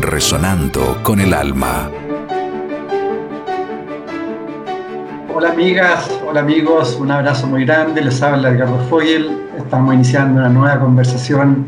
[0.00, 1.90] resonando con el alma.
[5.34, 10.48] Hola amigas, hola amigos, un abrazo muy grande, les habla Edgardo Fogel, estamos iniciando una
[10.48, 11.66] nueva conversación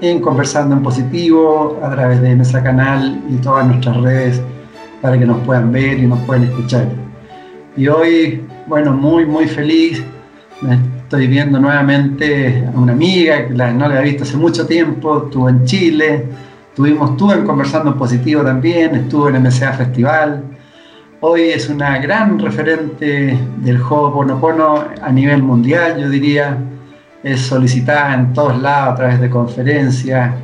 [0.00, 4.42] en Conversando en Positivo a través de Mesa Canal y todas nuestras redes
[5.00, 6.88] para que nos puedan ver y nos puedan escuchar.
[7.76, 10.02] Y hoy, bueno, muy, muy feliz,
[11.02, 15.48] estoy viendo nuevamente a una amiga que no la había visto hace mucho tiempo, estuvo
[15.48, 16.26] en Chile,
[16.76, 20.44] tuvimos, estuvo en Conversando en Positivo también, estuvo en MSA Festival,
[21.20, 26.58] Hoy es una gran referente del juego Ponopono a nivel mundial, yo diría.
[27.22, 30.34] Es solicitada en todos lados a través de conferencias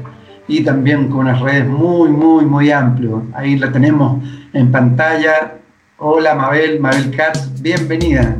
[0.49, 3.21] y también con unas redes muy, muy, muy amplias.
[3.35, 5.59] Ahí la tenemos en pantalla.
[5.99, 8.39] Hola Mabel, Mabel Katz, bienvenida.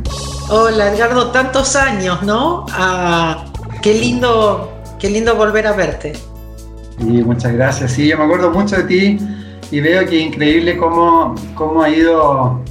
[0.49, 2.65] Hola Edgardo, tantos años, ¿no?
[2.71, 3.45] Ah,
[3.83, 6.13] qué lindo, qué lindo volver a verte.
[6.99, 7.91] Sí, muchas gracias.
[7.91, 9.17] Sí, yo me acuerdo mucho de ti
[9.71, 12.61] y veo que es increíble cómo, cómo ha ido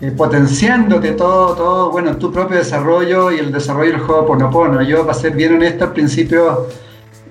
[0.00, 4.82] eh, potenciándote todo, todo, bueno, tu propio desarrollo y el desarrollo del juego Ponopono.
[4.82, 6.68] Yo, para ser bien honesto, al principio,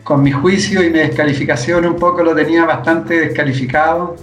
[0.03, 4.16] con mi juicio y mi descalificación, un poco lo tenía bastante descalificado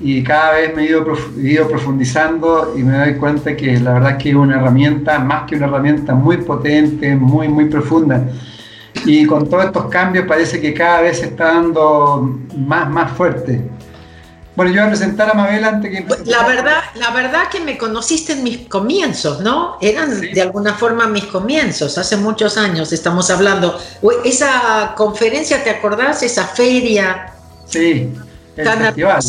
[0.00, 1.04] y cada vez me he ido,
[1.40, 5.54] ido profundizando y me doy cuenta que la verdad que es una herramienta, más que
[5.54, 8.26] una herramienta, muy potente, muy, muy profunda.
[9.04, 13.62] Y con todos estos cambios parece que cada vez se está dando más, más fuerte.
[14.56, 16.06] Bueno, yo voy a presentar a Mabel antes que...
[16.26, 19.78] La verdad, la verdad que me conociste en mis comienzos, ¿no?
[19.80, 23.76] Eran de alguna forma mis comienzos, hace muchos años estamos hablando.
[24.24, 26.22] Esa conferencia, ¿te acordás?
[26.22, 27.32] Esa feria.
[27.66, 28.12] Sí,
[28.56, 29.24] el festival.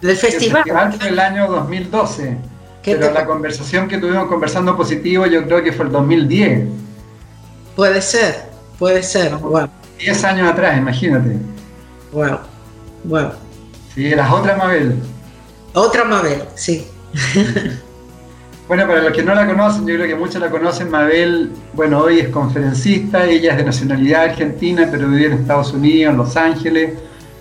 [0.00, 0.62] Del festival.
[0.66, 2.38] El festival fue el año 2012.
[2.84, 6.68] Pero la conversación que tuvimos conversando positivo yo creo que fue el 2010.
[7.76, 8.47] Puede ser,
[8.78, 9.34] puede ser.
[9.36, 9.68] Wow.
[9.98, 11.36] 10 años atrás, imagínate.
[12.12, 12.38] Wow,
[13.04, 13.30] wow.
[13.94, 14.94] Sí, eras otra Mabel.
[15.74, 16.86] Otra Mabel, sí.
[18.68, 21.98] bueno, para los que no la conocen, yo creo que muchos la conocen, Mabel, bueno,
[22.00, 26.36] hoy es conferencista, ella es de nacionalidad argentina, pero vive en Estados Unidos, en Los
[26.36, 26.94] Ángeles,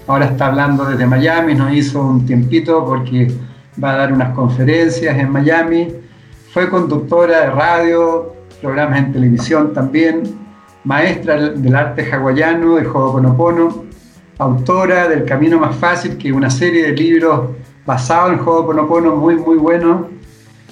[0.07, 3.31] ahora está hablando desde Miami, nos hizo un tiempito porque
[3.81, 5.93] va a dar unas conferencias en Miami,
[6.53, 10.46] fue conductora de radio, programas en televisión también,
[10.87, 13.85] maestra del arte hawaiano, de Ho'oponopono,
[14.37, 17.49] autora del Camino Más Fácil, que es una serie de libros
[17.85, 20.07] basados en Ho'oponopono muy, muy bueno.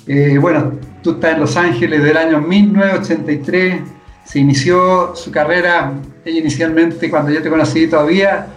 [0.07, 0.71] Eh, bueno,
[1.03, 3.81] tú estás en Los Ángeles del año 1983,
[4.23, 5.91] se inició su carrera,
[6.23, 8.47] ella inicialmente cuando yo te conocí todavía,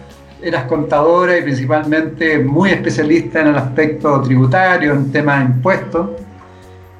[0.41, 6.09] eras contadora y principalmente muy especialista en el aspecto tributario, en temas de impuestos.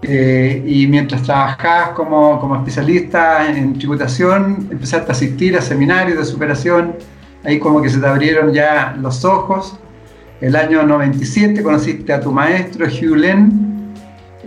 [0.02, 6.26] Eh, y mientras trabajabas como, como especialista en tributación, empezaste a asistir a seminarios de
[6.26, 6.96] superación
[7.44, 9.78] ahí como que se te abrieron ya los ojos.
[10.42, 13.94] El año 97 conociste a tu maestro Hugh Len,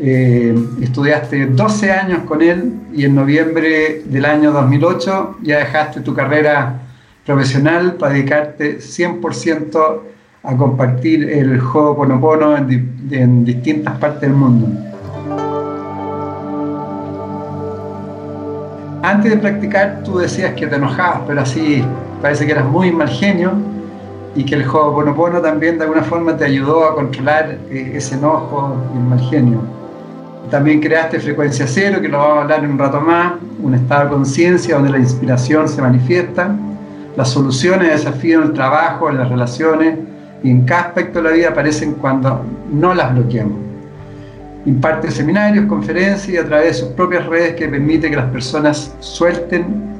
[0.00, 6.14] eh, estudiaste 12 años con él y en noviembre del año 2008 ya dejaste tu
[6.14, 6.80] carrera
[7.26, 10.00] profesional para dedicarte 100%
[10.44, 14.91] a compartir el juego Ponopono en, en distintas partes del mundo.
[19.02, 21.84] Antes de practicar tú decías que te enojabas, pero así
[22.20, 23.50] parece que eras muy mal genio
[24.36, 28.76] y que el Ho'oponopono también de alguna forma te ayudó a controlar eh, ese enojo
[28.94, 29.58] y el mal genio.
[30.52, 34.04] También creaste frecuencia cero, que lo vamos a hablar en un rato más, un estado
[34.04, 36.54] de conciencia donde la inspiración se manifiesta,
[37.16, 39.98] las soluciones a desafíos en el trabajo, en las relaciones
[40.44, 43.71] y en cada aspecto de la vida aparecen cuando no las bloqueamos.
[44.64, 48.94] Imparte seminarios, conferencias y a través de sus propias redes que permite que las personas
[49.00, 49.92] suelten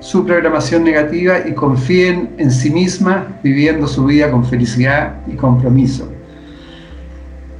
[0.00, 6.10] su programación negativa y confíen en sí mismas, viviendo su vida con felicidad y compromiso.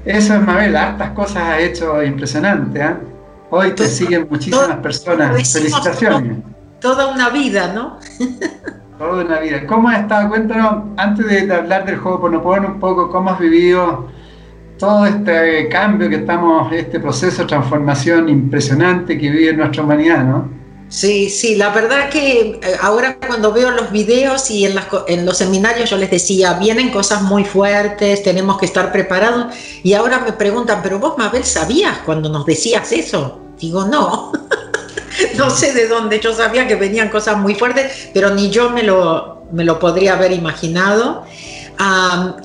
[0.05, 2.81] Eso es Mabel, hartas cosas ha hecho impresionante.
[2.81, 2.94] ¿eh?
[3.50, 5.52] Hoy te siguen muchísimas personas.
[5.52, 6.38] Felicitaciones.
[6.81, 7.99] Toda una vida, ¿no?
[8.99, 9.67] Toda una vida.
[9.67, 10.29] ¿Cómo has estado?
[10.29, 14.09] Cuéntanos, antes de, hablar del juego Ponopono, un poco cómo has vivido
[14.78, 20.56] todo este cambio que estamos, este proceso de transformación impresionante que vive nuestra humanidad, ¿no?
[20.88, 24.78] Sí, sí, la verdad que eh, ahora cuando veo los videos y en,
[25.08, 29.52] en, los seminarios yo les decía, vienen cosas muy fuertes, tenemos que estar preparados.
[29.82, 33.40] Y ahora me preguntan, pero vos, Mabel, ¿sabías cuando nos decías eso?
[33.58, 34.31] Digo, no,
[35.37, 38.84] no sé de dónde, yo sabía que venían cosas muy fuertes, pero ni yo me
[38.84, 41.25] lo, me lo podría haber imaginado.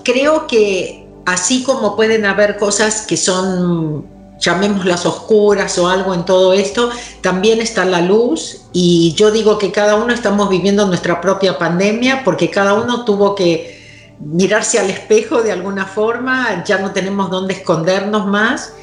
[0.03, 1.00] creo que
[1.33, 4.05] así como pueden haber cosas que son
[4.39, 6.89] llamémoslas oscuras o algo en todo esto,
[7.21, 12.23] también está la luz y yo digo que cada uno estamos viviendo nuestra propia pandemia
[12.23, 13.79] porque cada uno tuvo que
[14.19, 18.73] mirarse al espejo de alguna forma, ya no tenemos dónde escondernos más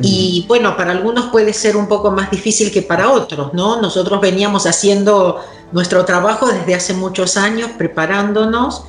[0.00, 3.80] y bueno, para algunos puede ser un poco más difícil que para otros, ¿no?
[3.80, 5.40] Nosotros veníamos haciendo
[5.72, 8.84] nuestro trabajo desde hace muchos años, preparándonos.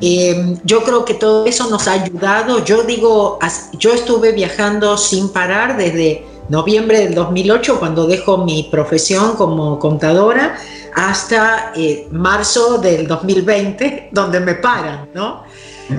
[0.00, 2.64] Eh, yo creo que todo eso nos ha ayudado.
[2.64, 3.38] Yo digo,
[3.78, 10.56] yo estuve viajando sin parar desde noviembre del 2008, cuando dejo mi profesión como contadora,
[10.94, 15.42] hasta eh, marzo del 2020, donde me paran, ¿no?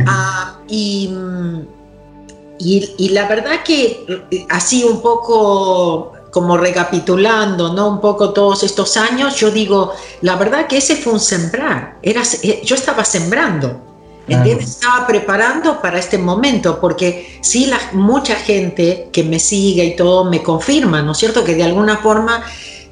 [0.08, 1.62] Ah, y mm,
[2.64, 7.90] y, la verdad que eh, así un poco como recapitulando, ¿no?
[7.90, 11.98] Un poco todos estos años, yo digo, la verdad que ese fue un sembrar.
[12.02, 13.82] Era, eh, yo estaba sembrando,
[14.28, 20.24] Estaba preparando para este momento, porque sí, la, mucha gente que me sigue y todo
[20.24, 21.44] me confirma, ¿no es cierto?
[21.44, 22.44] Que de alguna forma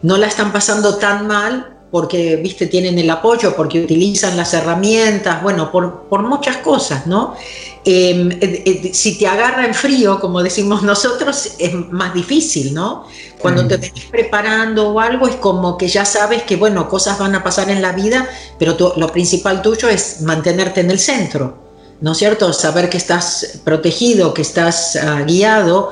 [0.02, 5.42] no la están pasando tan mal porque, viste, tienen el apoyo, porque utilizan las herramientas,
[5.42, 7.36] bueno, por, por muchas cosas, ¿no?
[7.84, 13.08] Em, eh, eh, si te agarra en frío, como decimos nosotros, es más difícil, ¿no?
[13.40, 17.34] Cuando te estás preparando o algo, es como que ya sabes que, bueno, cosas van
[17.36, 21.58] a pasar en la vida, pero lo principal tuyo es mantenerte en el centro,
[22.02, 22.54] ¿no es cierto?
[22.54, 25.92] Saber que estás protegido, que estás ah, guiado,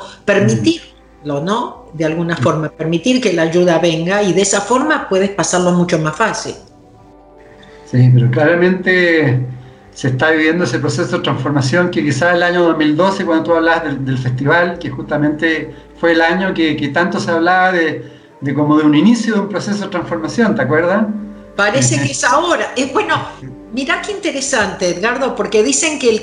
[1.28, 1.86] permitirlo, ¿no?
[1.94, 6.00] De alguna forma, permitir que la ayuda venga y de esa forma puedes pasarlo mucho
[6.00, 6.56] más fácil.
[7.86, 9.46] Sí, pero claramente
[9.94, 14.06] se está viviendo ese proceso de transformación que quizás el año 2012, cuando tú hablabas
[14.06, 18.04] del, festival, que justamente fue el año que, tanto se hablaba de,
[18.54, 21.06] como de un inicio de un proceso de transformación, ¿te acuerdas?
[21.56, 22.74] Parece que es ahora.
[22.76, 23.16] Es bueno,
[23.78, 26.20] mira qué interesante, Edgardo, porque dicen que, el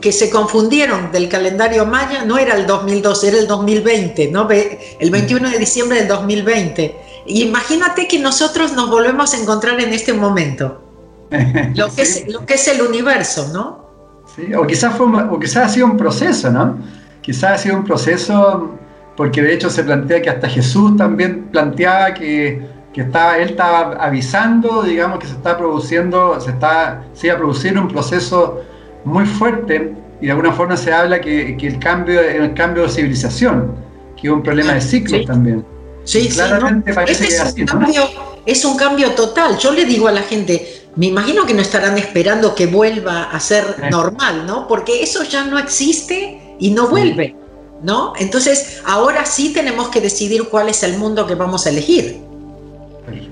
[0.00, 4.48] que se confundieron del calendario maya, no era el 2012, era el 2020, ¿no?
[4.50, 6.96] El 21 de diciembre del 2020.
[7.26, 10.82] imagínate que nosotros nos volvemos a encontrar en este momento.
[11.76, 13.86] lo, que es, lo que es el universo, ¿no?
[14.34, 16.76] Sí, o quizás, fue, o quizás ha sido un proceso, ¿no?
[17.22, 18.74] Quizás ha sido un proceso
[19.16, 23.96] porque de hecho se plantea que hasta Jesús también planteaba que, que estaba, él estaba
[24.04, 28.60] avisando, digamos, que se está produciendo, se, está, se iba a producir un proceso
[29.04, 32.88] muy fuerte y de alguna forma se habla que, que el, cambio, el cambio de
[32.88, 33.74] civilización,
[34.20, 35.64] que es un problema de ciclos también.
[36.04, 38.02] Sí, Claramente parece que es, un cambio,
[38.44, 39.56] es un cambio total.
[39.58, 43.38] Yo le digo a la gente, me imagino que no estarán esperando que vuelva a
[43.38, 44.66] ser normal, ¿no?
[44.66, 47.36] Porque eso ya no existe y no vuelve,
[47.82, 48.14] ¿no?
[48.18, 52.29] Entonces, ahora sí tenemos que decidir cuál es el mundo que vamos a elegir.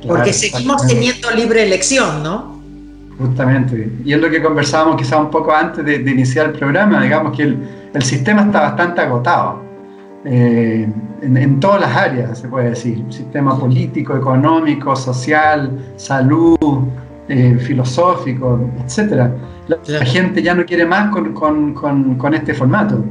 [0.07, 2.59] Porque seguimos teniendo libre elección, ¿no?
[3.19, 3.91] Justamente.
[4.05, 7.43] Y es lo que conversábamos quizá un poco antes de, iniciar el programa, digamos que
[7.43, 9.61] el, sistema está bastante agotado.
[10.25, 10.89] Eh,
[11.23, 16.87] en, en, todas las áreas, se puede decir, sistema político, económico, social, salud,
[17.31, 19.31] eh, filosófico, etcétera.
[19.67, 23.05] La, gente ya no quiere más con, este formato.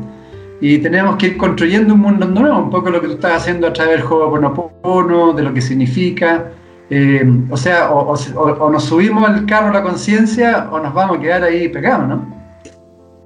[0.59, 3.67] Y tenemos que ir construyendo un mundo nuevo, un poco lo que tú estás haciendo
[3.67, 6.45] a través del juego Ponopono, de lo que significa.
[6.89, 11.43] Eh, o sea, o, nos subimos al carro la conciencia o nos vamos a quedar
[11.43, 12.37] ahí pegados, ¿no?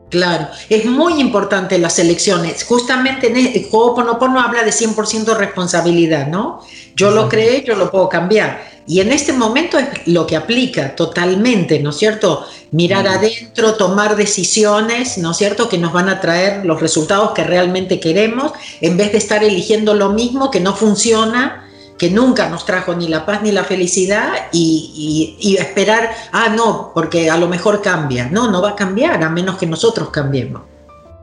[0.10, 2.66] Claro, es muy importante las elecciones.
[2.66, 6.60] Justamente en el juego Ponopono habla de 100% responsabilidad, ¿no?
[6.98, 8.62] Yo lo creé, yo lo puedo cambiar.
[8.88, 12.46] Y en este momento es lo que aplica totalmente, ¿no es cierto?
[12.72, 15.70] Mirar adentro, tomar decisiones, ¿no es cierto?
[15.70, 18.52] Que nos van a traer los resultados que realmente queremos,
[18.82, 21.70] en vez de estar eligiendo lo mismo que no funciona,
[22.02, 27.30] que nunca nos trajo ni la paz ni la felicidad y, esperar, ah, no, porque
[27.30, 28.28] a lo mejor cambia.
[28.28, 30.64] No, no va a cambiar a menos que nosotros cambiemos.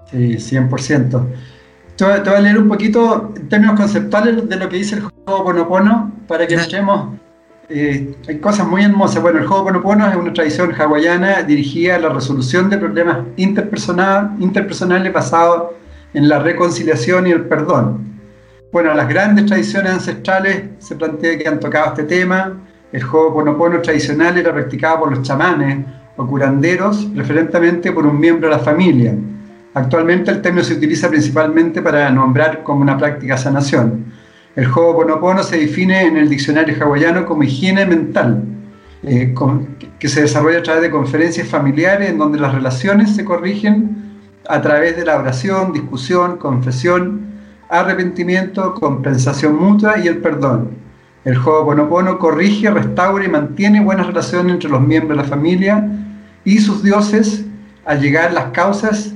[0.09, 1.27] Sí, 100%.
[1.97, 5.43] Te voy a leer un poquito en términos conceptuales de lo que dice el juego
[5.47, 7.09] Ponopono para que entremos
[7.69, 9.21] eh, hay cosas muy hermosas.
[9.21, 15.13] Bueno, el juego Ponopono es una tradición hawaiana dirigida a la resolución de problemas interpersonales
[15.13, 15.73] basados
[16.15, 18.18] en la reconciliación y el perdón.
[18.71, 22.53] Bueno, las grandes tradiciones ancestrales se plantea que han tocado este tema.
[22.93, 25.87] El juego Ponopono tradicional era practicado por los chamanes
[26.19, 29.15] o curanderos, preferentemente por un miembro de la familia.
[29.73, 34.05] Actualmente el término se utiliza principalmente para nombrar como una práctica sanación.
[34.55, 38.45] El Ho'oponopono se define en el diccionario hawaiano como higiene mental,
[39.03, 39.35] eh,
[39.99, 43.97] que se desarrolla a través de conferencias familiares en donde las relaciones se corrigen
[44.47, 47.28] a través de la oración, discusión, confesión,
[47.69, 50.71] arrepentimiento, compensación mutua y el perdón.
[51.25, 55.87] El Ho'oponopono corrige, restaura y mantiene buenas relaciones entre los miembros de la familia
[56.45, 57.45] y sus dioses
[57.85, 59.15] al llegar las causas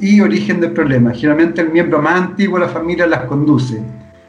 [0.00, 1.12] y origen del problema.
[1.12, 3.80] Generalmente el miembro más antiguo de la familia las conduce.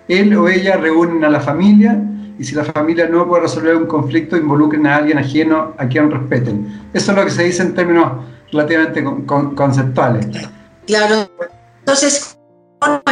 [0.07, 2.01] Él o ella reúnen a la familia
[2.37, 6.11] y si la familia no puede resolver un conflicto, involucren a alguien ajeno a quien
[6.11, 6.67] respeten.
[6.93, 8.11] Eso es lo que se dice en términos
[8.51, 9.03] relativamente
[9.55, 10.27] conceptuales.
[10.85, 11.29] Claro.
[11.79, 12.34] Entonces,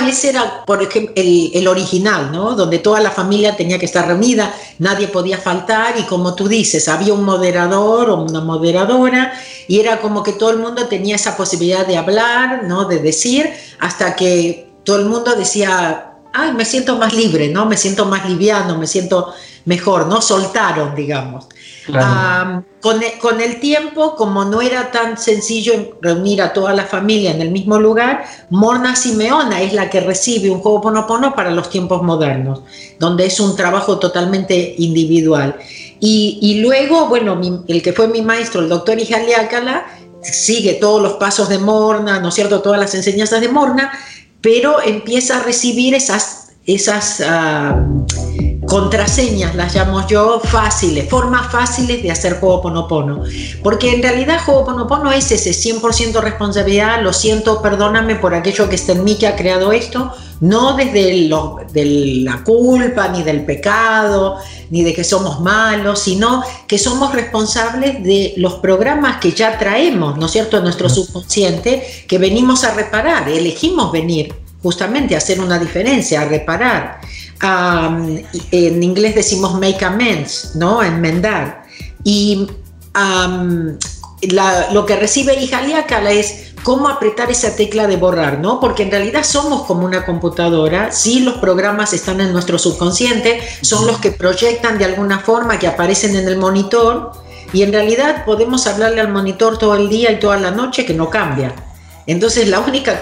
[0.08, 2.56] ese era, por ejemplo, el, original, ¿no?
[2.56, 6.88] Donde toda la familia tenía que estar reunida, nadie podía faltar y como tú dices,
[6.88, 9.34] había un moderador o una moderadora
[9.68, 12.86] y era como que todo el mundo tenía esa posibilidad de hablar, ¿no?
[12.86, 13.50] De decir,
[13.80, 17.65] hasta que todo el mundo decía, ay, me siento más libre, ¿no?
[17.65, 19.34] Me siento más liviano, me siento
[19.65, 20.22] mejor, ¿no?
[20.22, 21.48] Soltaron, digamos.
[22.82, 27.32] con, el, con, el, tiempo, como no era tan sencillo reunir a toda la familia
[27.32, 31.70] en el mismo lugar, Morna Simeona es la que recibe un juego ponopono para los
[31.70, 32.62] tiempos modernos,
[33.00, 35.58] donde es un trabajo totalmente individual.
[36.00, 39.86] Y, y luego, bueno, el que fue mi maestro, el doctor Ijaliácala,
[40.22, 43.91] sigue todos los pasos de Morna, ¿no es cierto?, todas las enseñanzas de Morna,
[44.41, 47.86] pero empieza a recibir esas, esas ah,
[48.65, 53.24] contraseñas, las llamo yo, fáciles, formas fáciles de hacer Ho'oponopono.
[53.62, 58.93] Porque en realidad Ho'oponopono es ese 100% responsabilidad, lo siento, perdóname por aquello que está
[58.93, 61.29] en mí que ha creado esto, no desde
[61.74, 61.86] de
[62.24, 64.38] la culpa, ni del pecado,
[64.70, 70.17] ni de que somos malos, sino que somos responsables de los programas que ya traemos,
[70.17, 75.39] ¿no es cierto?, en nuestro subconsciente, que venimos a reparar, elegimos venir justamente a hacer
[75.39, 77.01] una diferencia, a reparar.
[78.51, 81.63] en inglés decimos make amends, ¿no?, enmendar.
[82.03, 82.48] Y
[84.24, 88.62] lo que recibe Ijaliácala es cómo apretar esa tecla de borrar, ¿no?
[88.62, 93.86] Porque en realidad somos como una computadora, sí los programas están en nuestro subconsciente, son
[93.86, 97.12] los que proyectan de alguna forma, que aparecen en el monitor,
[97.51, 100.93] y en realidad podemos hablarle al monitor todo el día y toda la noche que
[100.93, 101.53] no cambia.
[102.06, 103.02] Entonces la única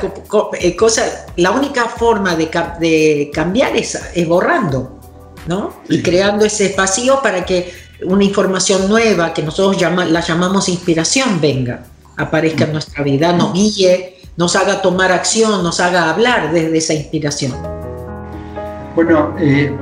[0.60, 1.04] eh, cosa,
[1.36, 5.00] la única forma de, cambiar es, es, borrando,
[5.48, 5.74] ¿no?
[5.90, 11.84] Y creando ese espacio para que una información nueva, que nosotros la llamamos inspiración, venga
[12.18, 16.94] aparezca en nuestra vida, nos guíe, nos haga tomar acción, nos haga hablar desde esa
[16.94, 17.54] inspiración.
[18.96, 19.74] Bueno, eh,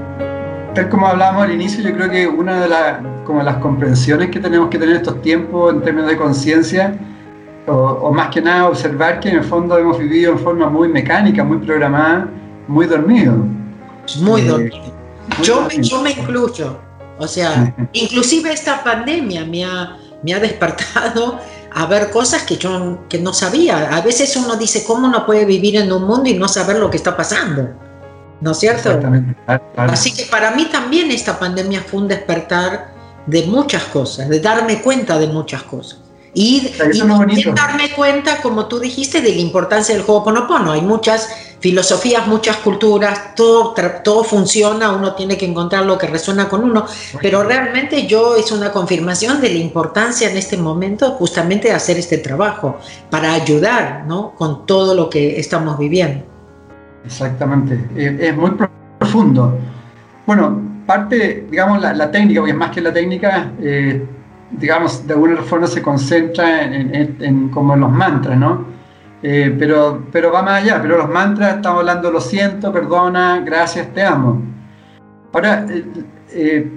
[0.73, 4.39] tal como hablábamos al inicio, yo creo que una de las, como las comprensiones que
[4.39, 6.97] tenemos que tener en estos tiempos en términos de conciencia,
[7.67, 11.43] o, más que nada observar que en el fondo hemos vivido en forma muy mecánica,
[11.43, 12.27] muy programada,
[12.67, 13.35] muy dormido.
[14.19, 14.81] Muy eh, dormido.
[15.41, 16.77] yo, Me, yo me incluyo.
[17.17, 21.39] O sea, inclusive esta pandemia me ha, me ha despertado
[21.71, 23.95] a ver cosas que yo que no sabía.
[23.95, 26.89] A veces uno dice, ¿cómo uno puede vivir en un mundo y no saber lo
[26.89, 27.69] que está pasando?
[28.41, 28.99] ¿No es cierto?
[29.75, 32.93] Así que para mí también esta pandemia fue un despertar
[33.25, 35.99] de muchas cosas, de darme cuenta de muchas cosas.
[36.33, 40.71] Y, y darme cuenta, como tú dijiste, de la importancia del juego Ponopono.
[40.71, 46.47] Hay muchas filosofías, muchas culturas, todo, todo funciona, uno tiene que encontrar lo que resuena
[46.47, 46.85] con uno,
[47.21, 51.97] pero realmente yo es una confirmación de la importancia en este momento justamente de hacer
[51.97, 54.31] este trabajo para ayudar ¿no?
[54.35, 56.23] con todo lo que estamos viviendo.
[57.05, 58.51] Exactamente, es muy
[58.97, 59.57] profundo.
[60.25, 64.05] Bueno, parte, digamos, la, técnica, porque más que la técnica, eh,
[64.51, 68.65] digamos, de alguna forma se concentra en, como en los mantras, ¿no?
[69.21, 73.93] Eh, pero, pero va más allá, pero los mantras estamos hablando lo siento, perdona, gracias,
[73.93, 74.41] te amo.
[75.33, 75.83] Ahora, eh,
[76.31, 76.71] eh,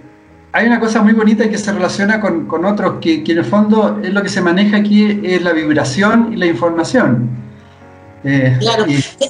[0.51, 3.45] hay una cosa muy bonita que se relaciona con, con otros, que, que, en el
[3.45, 7.31] fondo es lo que se maneja aquí, es la vibración y la información.
[8.59, 8.87] claro,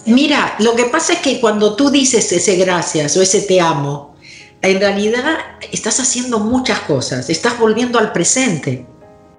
[0.06, 4.11] mira, lo que pasa es que cuando tú dices ese gracias o ese te amo,
[4.62, 5.38] en realidad
[5.72, 8.86] estás haciendo muchas cosas, estás volviendo al presente,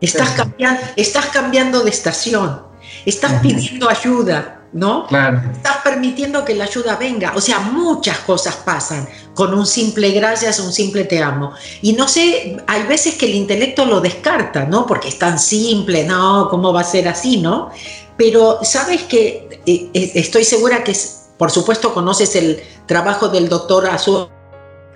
[0.02, 2.62] estás, cambiando, estás cambiando de estación,
[3.06, 5.08] estás pidiendo ayuda, ¿no?
[5.08, 5.42] Claro.
[5.54, 7.32] Estás permitiendo que la ayuda venga.
[7.36, 11.54] O sea, muchas cosas pasan con un simple gracias, un simple te amo.
[11.82, 14.86] Y no sé, hay veces que el intelecto lo descarta, ¿no?
[14.86, 16.50] Porque es tan simple, ¿no?
[16.50, 17.70] ¿Cómo va a ser así, ¿no?
[18.18, 20.96] Pero sabes que eh, eh, estoy segura que,
[21.38, 24.28] por supuesto, conoces el trabajo del doctor Azul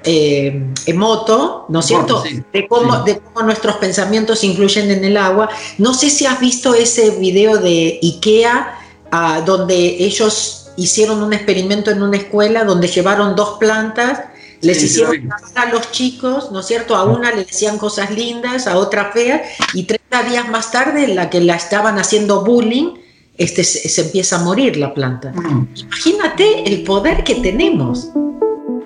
[0.09, 2.23] eh, Emoto, ¿no es cierto?
[2.23, 5.49] de, cómo, de cómo nuestros pensamientos incluyen en el agua.
[5.77, 8.79] No sé si has visto ese video de IKEA,
[9.11, 14.21] ah, donde ellos hicieron un experimento en una escuela donde llevaron dos plantas,
[14.61, 16.95] les hicieron a los chicos, ¿no es cierto?
[16.95, 19.41] A una le decían cosas lindas, a otra feas,
[19.73, 22.95] y 30 días más tarde, la que la estaban haciendo bullying,
[23.37, 25.33] este, se, empieza a morir la planta.
[25.75, 28.09] Imagínate el poder que tenemos,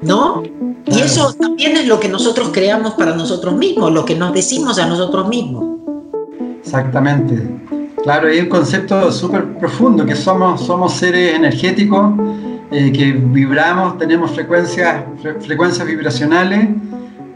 [0.02, 0.44] ¿no?
[0.86, 4.80] Y eso también es lo que nosotros creamos para nosotros mismos, lo que nos decimos
[4.80, 5.80] a nosotros mismos.
[6.60, 7.48] Exactamente.
[8.04, 12.14] Claro, hay un concepto súper profundo, que somos, somos seres energéticos,
[12.72, 15.04] eh, que vibramos, tenemos frecuencias,
[15.42, 16.70] frecuencias vibracionales.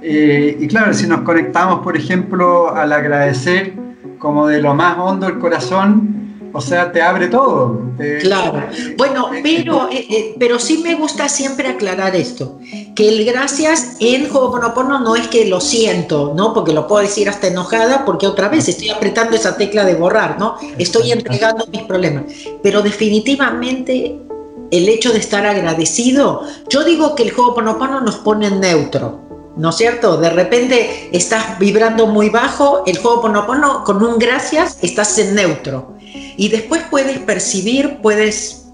[0.01, 3.73] Eh, y claro, si nos conectamos, por ejemplo, al agradecer
[4.17, 6.24] como de lo más hondo del corazón,
[6.55, 7.81] o sea, te abre todo.
[8.21, 8.67] claro.
[8.97, 12.59] Bueno, pero, eh, eh, pero sí me gusta siempre aclarar esto,
[12.95, 16.53] que el gracias en Ho'oponopono no es que lo siento, ¿no?
[16.53, 20.39] Porque lo puedo decir hasta enojada, porque otra vez estoy apretando esa tecla de borrar,
[20.39, 20.55] ¿no?
[20.77, 22.23] Estoy entregando mis problemas.
[22.63, 24.17] Pero definitivamente
[24.71, 29.24] el hecho de estar agradecido, yo digo que el Ho'oponopono nos pone en neutro.
[29.57, 30.17] ¿No es cierto?
[30.17, 35.95] De repente estás vibrando muy bajo, el Ho'oponopono con un gracias estás en neutro
[36.37, 38.65] y después puedes percibir, puedes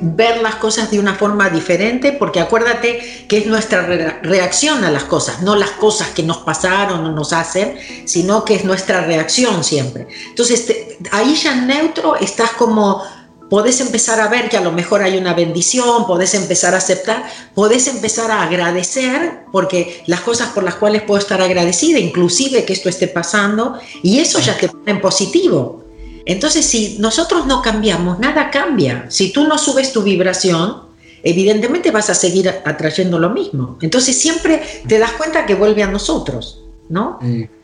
[0.00, 3.82] ver las cosas de una forma diferente, porque acuérdate que es nuestra
[4.22, 8.54] reacción a las cosas, no las cosas que nos pasaron o nos hacen, sino que
[8.54, 10.06] es nuestra reacción siempre.
[10.28, 10.72] Entonces,
[11.10, 13.02] ahí ya en neutro estás como,
[13.48, 17.24] podés empezar a ver que a lo mejor hay una bendición, podés empezar a aceptar,
[17.54, 22.72] podés empezar a agradecer, porque las cosas por las cuales puedo estar agradecida, inclusive que
[22.72, 25.84] esto esté pasando, y eso ya te pone en positivo.
[26.26, 29.06] Entonces, si nosotros no cambiamos, nada cambia.
[29.08, 30.82] Si tú no subes tu vibración,
[31.22, 33.78] evidentemente vas a seguir atrayendo lo mismo.
[33.80, 37.18] Entonces, siempre te das cuenta que vuelve a nosotros, ¿no?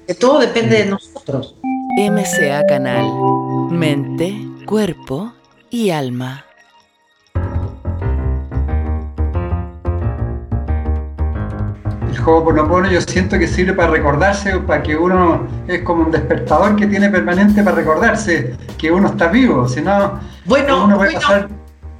[0.06, 1.56] Que todo depende de nosotros.
[1.98, 3.06] MCA Canal,
[3.70, 5.33] mente, cuerpo
[5.74, 6.44] y alma.
[12.24, 16.86] Ho'oponopono yo siento que sirve para recordarse, para que uno es como un despertador que
[16.86, 21.48] tiene permanente para recordarse que uno está vivo, si no, bueno, uno pasar...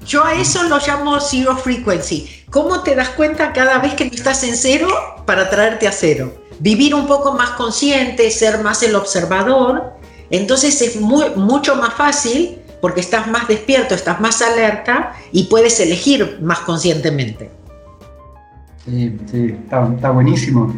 [0.07, 2.45] Yo a eso lo llamo zero frequency.
[2.51, 4.89] ¿Cómo te das cuenta cada vez que estás en cero
[5.27, 6.33] para traerte a cero?
[6.61, 9.95] Vivir un poco más consciente, ser más el observador.
[10.31, 15.81] Entonces es muy, mucho más fácil porque estás más despierto, estás más alerta y puedes
[15.81, 17.51] elegir más conscientemente.
[18.85, 20.71] Sí, sí, está, buenísimo.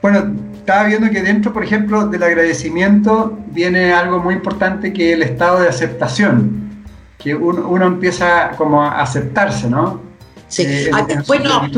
[0.00, 5.16] Bueno, estaba viendo que dentro, por ejemplo, del agradecimiento viene algo muy importante que es
[5.16, 6.86] el estado de aceptación,
[7.18, 10.00] que uno, empieza como a aceptarse, ¿no?
[10.48, 11.68] Sí, eh, ah, bueno,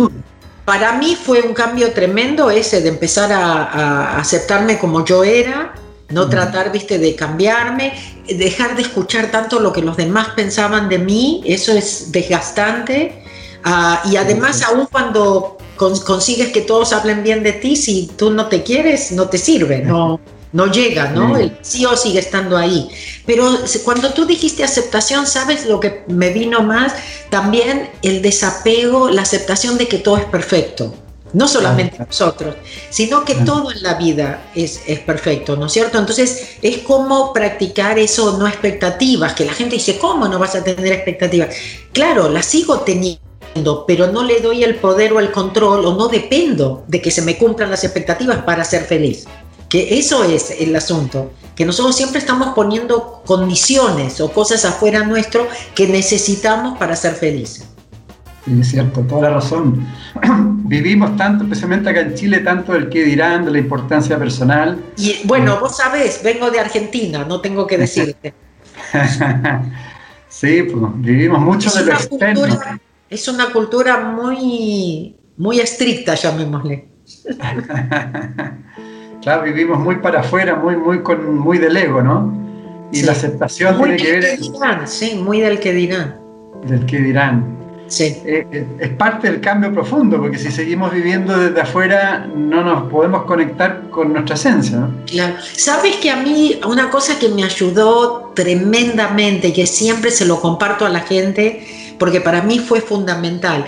[0.64, 5.75] para mí fue un cambio tremendo ese de empezar a, aceptarme como yo era,
[6.11, 7.92] no tratar, viste, de cambiarme,
[8.27, 13.25] dejar de escuchar tanto lo que los demás pensaban de mí, eso es desgastante
[13.64, 18.47] Ah, y además, aún cuando consigues que todos hablen bien de ti, si tú no
[18.47, 20.21] te quieres, no te sirve, no,
[20.53, 21.37] no llega, ¿no?
[21.37, 22.88] El sí o sigue estando ahí.
[23.27, 26.94] Pero cuando tú dijiste aceptación, ¿sabes lo que me vino más?
[27.31, 30.94] También el desapego, la aceptación de que todo es perfecto.
[31.33, 32.55] No solamente nosotros,
[32.91, 35.99] sino que todo en la vida es, es, perfecto, ¿no es cierto?
[35.99, 40.64] Entonces es como practicar eso, no expectativas, que la gente dice, ¿cómo no vas a
[40.64, 41.55] tener expectativas?
[41.93, 43.29] Claro, las sigo teniendo
[43.87, 47.23] pero no le doy el poder o el control o no dependo de que se
[47.23, 49.27] me cumplan las expectativas para ser feliz.
[49.69, 55.47] Que eso es el asunto, que nosotros siempre estamos poniendo condiciones o cosas afuera nuestro
[55.75, 57.67] que necesitamos para ser felices.
[58.61, 59.87] Es cierto, toda la razón.
[60.64, 64.78] Vivimos tanto, especialmente acá en Chile, tanto del que dirán, de la importancia personal.
[64.96, 68.34] Y bueno, vos sabés, vengo de Argentina, no tengo que decirte.
[70.28, 72.46] sí, pues, vivimos mucho de lo externo
[73.11, 76.88] es una cultura muy, muy estricta, llamémosle.
[79.22, 82.37] claro, vivimos muy para afuera, muy, muy, con, muy del ego, ¿no?
[82.92, 84.38] Y la aceptación tiene que ver.
[84.87, 86.18] sí, muy del que dirán.
[86.66, 87.58] Del que dirán.
[87.88, 88.05] Sí.
[88.24, 92.90] Eh, eh, es parte del cambio profundo, porque si seguimos viviendo desde afuera, no nos
[92.90, 94.79] podemos conectar con nuestra esencia.
[94.79, 94.94] ¿no?
[95.07, 95.37] Claro.
[95.57, 100.87] Sabes que a mí una cosa que me ayudó tremendamente, que siempre se lo comparto
[100.87, 101.66] a la gente,
[101.98, 103.66] porque para mí fue fundamental.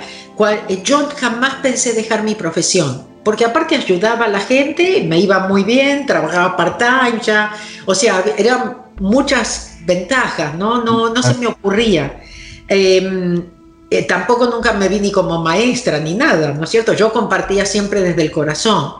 [0.68, 5.48] Eh, yo jamás pensé dejar mi profesión, porque aparte ayudaba a la gente, me iba
[5.48, 7.52] muy bien, trabajaba part-time ya,
[7.84, 10.82] o sea, eran muchas ventajas, ¿no?
[10.82, 12.22] No, no se me ocurría.
[12.68, 13.42] Em,
[13.90, 16.92] eh, tampoco nunca me vi ni como maestra ni nada, ¿no es cierto?
[16.92, 18.94] Yo compartía siempre desde el corazón.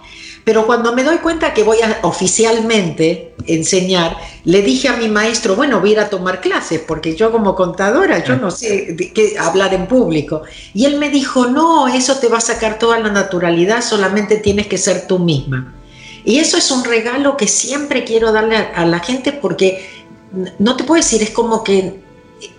[0.45, 5.55] Pero cuando me doy cuenta que voy a oficialmente enseñar, le dije a mi maestro,
[5.55, 9.75] bueno, voy a a tomar clases, porque yo como contadora, yo no sé qué hablar
[9.75, 10.43] en público.
[10.73, 14.67] Y él me dijo, no, eso te va a sacar toda la naturalidad, solamente tienes
[14.67, 15.75] que ser tú misma.
[16.25, 19.89] Y eso es un regalo que siempre quiero darle a, la gente porque
[20.59, 22.01] no te puedo decir, es como que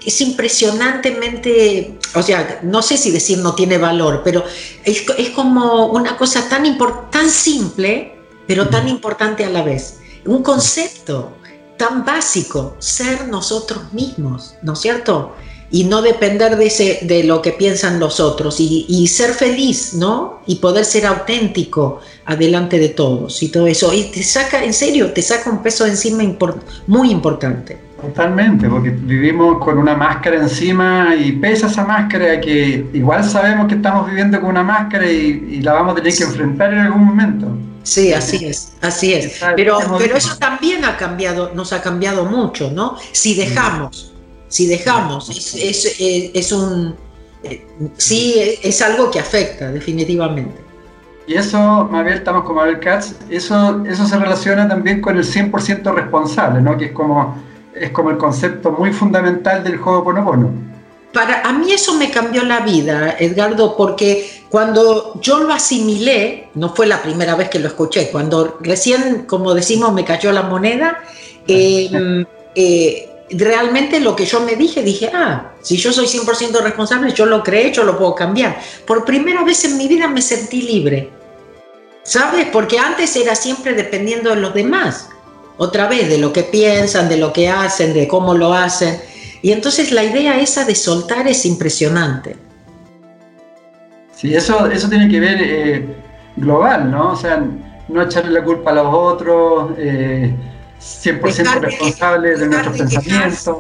[0.06, 4.44] es impresionantemente, o sea, no sé si decir no tiene valor, pero
[4.84, 6.78] es, como una cosa tan,
[7.12, 8.16] tan simple,
[8.48, 10.00] pero tan importante a la vez.
[10.26, 11.34] Un concepto
[11.78, 15.36] tan básico, ser nosotros mismos, ¿no es cierto?
[15.72, 19.94] Y no depender de, ese, de lo que piensan los otros y, y ser feliz,
[19.94, 20.42] ¿no?
[20.46, 23.94] Y poder ser auténtico adelante de todos y todo eso.
[23.94, 26.24] Y te saca, en serio, te saca un peso encima
[26.88, 27.91] muy importante.
[28.02, 33.76] Totalmente, porque vivimos con una máscara encima y pesa esa máscara que igual sabemos que
[33.76, 37.48] estamos viviendo con una máscara y, la vamos a tener que enfrentar en algún momento.
[37.84, 39.40] Sí, así es, así es.
[39.56, 42.98] Pero, pero eso también ha cambiado, nos ha cambiado mucho, ¿no?
[43.12, 44.14] Si dejamos,
[44.48, 46.96] si dejamos, es, es, un,
[47.44, 50.56] eh, sí, es algo que afecta, definitivamente.
[51.28, 55.94] Y eso, Mabel, estamos con Mabel Katz, eso, eso se relaciona también con el 100%
[55.94, 56.78] responsable, ¿no?
[56.78, 60.52] Que es como es como el concepto muy fundamental del juego Ponopono.
[61.14, 66.74] Para a mí eso me cambió la vida, Edgardo, porque cuando yo lo asimilé, no
[66.74, 71.04] fue la primera vez que lo escuché, cuando recién, como decimos, me cayó la moneda,
[71.48, 77.12] em, eh, realmente lo que yo me dije, dije, ah, si yo soy 100% responsable,
[77.14, 78.58] yo lo creé, yo lo puedo cambiar.
[78.86, 81.10] Por primera vez en mi vida me sentí libre,
[82.04, 82.48] ¿sabes?
[82.54, 85.11] Porque antes era siempre dependiendo de los demás
[85.62, 89.00] otra vez de lo que piensan, de lo que hacen, de cómo lo hacen.
[89.44, 92.36] Y entonces la idea esa de soltar es impresionante.
[94.16, 95.86] Sí, eso, eso tiene que ver eh,
[96.36, 97.12] global, ¿no?
[97.12, 97.46] O sea,
[97.88, 103.58] no echarle la culpa a los otros, 100% eh, responsable de, nuestros pensamientos.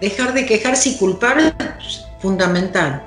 [0.00, 3.00] dejar de quejarse y culpar es fundamental.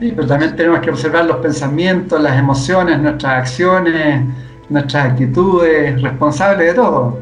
[0.00, 4.24] Sí, pero también tenemos que observar los pensamientos, las emociones, nuestras acciones,
[4.68, 7.18] nuestras actitudes, responsables de todo.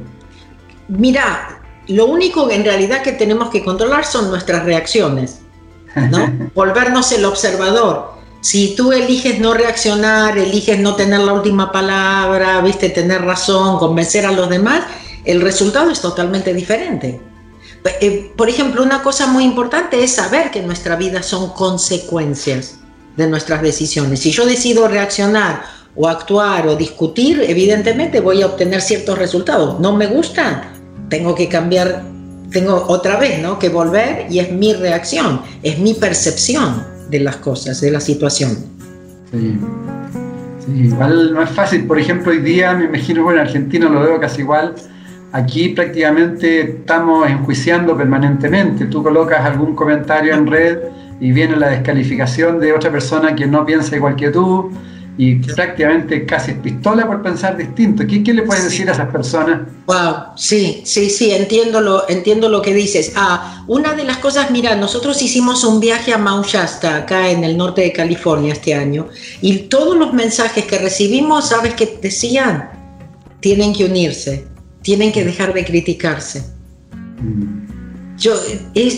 [0.88, 5.40] Mira, lo único en realidad que tenemos que controlar son nuestras reacciones,
[5.94, 6.50] ¿no?
[6.54, 8.12] Volvernos el observador.
[8.40, 14.26] Si tú eliges no reaccionar, eliges no tener la última palabra, viste, tener razón, convencer
[14.26, 14.82] a los demás,
[15.24, 17.20] el resultado es totalmente diferente.
[18.00, 22.78] Eh, por ejemplo, una cosa muy importante es saber que nuestra vida son consecuencias
[23.16, 24.20] de nuestras decisiones.
[24.20, 29.78] Si yo decido reaccionar o actuar o discutir, evidentemente voy a obtener ciertos resultados.
[29.80, 30.72] No me gusta,
[31.08, 32.02] tengo que cambiar,
[32.50, 33.58] tengo otra vez, ¿no?
[33.58, 38.56] Que volver y es mi reacción, es mi percepción de las cosas, de la situación.
[39.30, 39.58] Sí.
[40.74, 41.86] igual no es fácil.
[41.86, 44.74] Por ejemplo, hoy día me imagino, bueno, en Argentina lo veo casi igual.
[45.32, 48.86] Aquí prácticamente estamos enjuiciando permanentemente.
[48.86, 50.78] Tú colocas algún comentario en red
[51.20, 54.70] y viene la descalificación de otra persona que no piensa igual que tú
[55.24, 58.04] y prácticamente casi pistola por pensar distinto.
[58.04, 59.60] ¿Qué, qué le puedes decir a esas personas?
[59.86, 63.12] Wow, sí, sí, sí, entiendo lo, entiendo lo que dices.
[63.14, 67.44] Ah, una de las cosas, mira, nosotros hicimos un viaje a Mount Shasta, acá en
[67.44, 72.70] el norte de California este año, y todos los mensajes que recibimos, ¿sabes qué decían?
[73.38, 74.48] Tienen que unirse,
[74.82, 76.42] tienen que dejar de criticarse.
[77.20, 78.16] Mm.
[78.18, 78.34] Yo,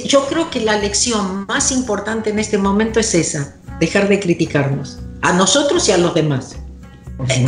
[0.07, 5.04] yo creo que la lección más importante en este momento es esa, dejar de criticarnos
[5.25, 6.57] a nosotros y a los demás.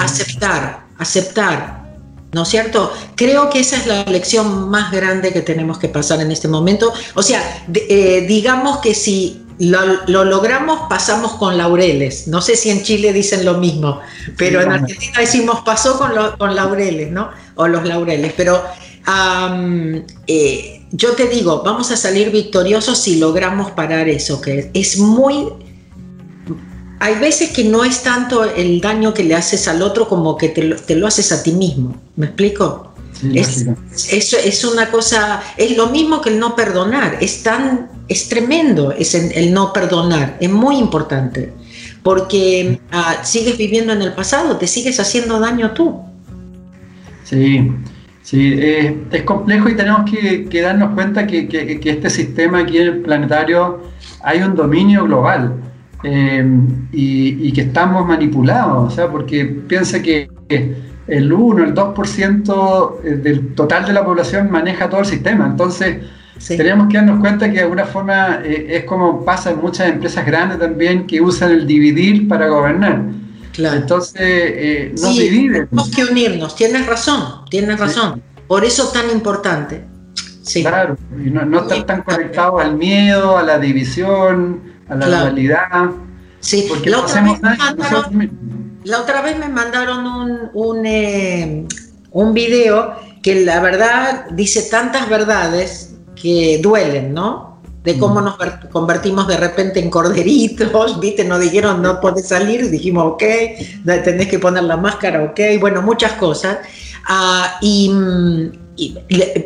[0.01, 1.85] Aceptar, aceptar,
[2.33, 2.91] ¿no es cierto?
[3.17, 6.93] Creo que esa es la lección más grande que tenemos que pasar en este momento.
[7.15, 12.29] O sea, eh, digamos que si lo, logramos, pasamos con laureles.
[12.29, 14.01] No sé si en Chile dicen lo mismo,
[14.39, 17.29] pero en Argentina decimos pasó con, con, laureles, ¿no?
[17.57, 18.33] O los laureles.
[18.35, 18.63] Pero
[20.27, 25.66] eh, yo te digo, vamos a salir victoriosos si logramos parar eso, que es muy
[26.99, 30.49] hay veces que no es tanto el daño que le haces al otro como que
[30.49, 32.01] te lo, haces a ti mismo.
[32.17, 32.93] ¿Me explico?
[33.35, 33.67] es,
[34.33, 39.15] es, una cosa, es lo mismo que el no perdonar, es tan, es tremendo es
[39.15, 41.53] el, no perdonar, es muy importante,
[42.03, 46.03] porque ah, sigues viviendo en el pasado, te sigues haciendo daño tú.
[47.25, 47.73] Sí,
[48.23, 52.87] sí, es complejo y tenemos que, darnos cuenta que, que, que, este sistema aquí en
[52.89, 53.81] el planetario
[54.23, 55.55] hay un dominio global.
[56.03, 60.29] Em, y, que estamos manipulados, o sea, porque piensa que
[61.09, 65.99] el 1, el 2% eh, del total de la población maneja todo el sistema, entonces
[66.49, 70.27] tenemos que darnos cuenta que de alguna forma eh, es como pasa en muchas empresas
[70.27, 73.03] grandes también que usan el dividir para gobernar.
[73.53, 73.77] Claro.
[73.77, 75.67] Entonces, eh, nos sí, dividen.
[75.69, 78.23] Tenemos que unirnos, tienes razón, tienes razón.
[78.47, 79.85] Por eso tan importante.
[80.43, 80.63] Sí.
[80.63, 85.91] Claro, y no, no estar tan conectados al miedo, a la división, a la realidad.
[86.41, 91.67] Sí, porque la otra, vez mandaron, la otra, vez me mandaron un, un, eh,
[92.13, 97.61] un video que la verdad dice tantas verdades que duelen, ¿no?
[97.83, 98.37] De cómo nos
[98.71, 101.25] convertimos de repente en corderitos, ¿viste?
[101.25, 103.23] Nos dijeron no podés salir, dijimos ok,
[104.05, 106.59] tenés que poner la máscara, ok, bueno, muchas cosas.
[107.09, 107.91] Ah, y,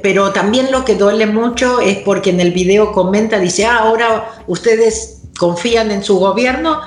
[0.03, 4.31] pero también lo que duele mucho es porque en el video comenta, dice, ah, ahora
[4.47, 6.83] ustedes confían en su gobierno,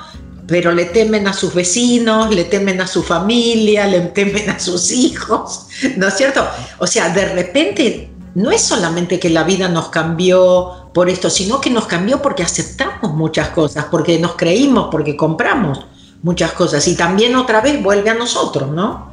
[0.46, 4.92] pero le temen a sus vecinos, le temen a su familia, le temen a sus
[4.92, 6.46] hijos, ¿no es cierto?
[6.78, 11.60] O sea, de repente no es solamente que la vida nos cambió por esto, sino
[11.60, 15.86] que nos cambió porque aceptamos muchas cosas, porque nos creímos, porque compramos
[16.22, 19.10] muchas cosas y también otra vez vuelve a nosotros, ¿no?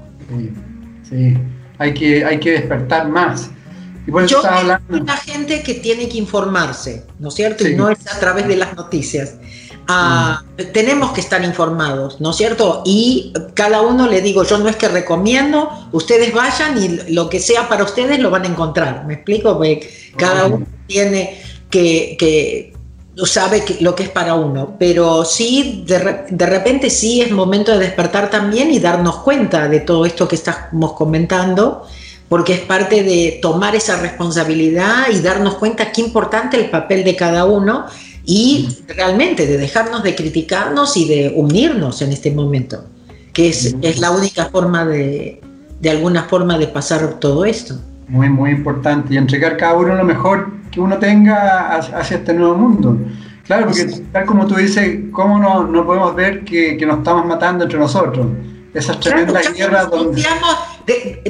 [1.10, 1.36] Sí.
[1.80, 3.50] Hay, que, hay que despertar más.
[4.08, 4.98] Y Yo hablando...
[4.98, 7.68] una gente que tiene que informarse, ¿no es cierto?
[7.68, 9.36] Y no es a través de las noticias.
[9.88, 12.82] Ah, tenemos que estar informados, ¿no es cierto?
[12.86, 17.40] Y cada uno le digo, yo no es que recomiendo, ustedes vayan y lo que
[17.40, 19.06] sea para ustedes lo van a encontrar.
[19.06, 19.58] ¿Me explico?
[19.58, 22.74] Porque cada uno tiene que, que
[23.26, 27.80] sabe lo que es para uno, pero sí, de, de, repente sí es momento de
[27.80, 31.86] despertar también y darnos cuenta de todo esto que estamos comentando,
[32.32, 37.18] porque es parte de tomar esa responsabilidad y darnos cuenta qué importante el papel de
[37.18, 37.88] cada uno
[38.24, 42.86] y realmente de dejarnos de criticarnos y de unirnos en este momento,
[43.34, 45.42] que es, es la única forma de,
[45.82, 47.76] de alguna forma de pasar todo esto.
[48.08, 52.56] Muy, muy importante y entregar cada uno lo mejor que uno tenga hacia este nuevo
[52.56, 52.98] mundo.
[53.46, 57.26] Claro, porque tal como tú dices, ¿cómo no, no podemos ver que, que nos estamos
[57.26, 58.26] matando entre nosotros?
[58.74, 60.24] Esas tremendas guerras donde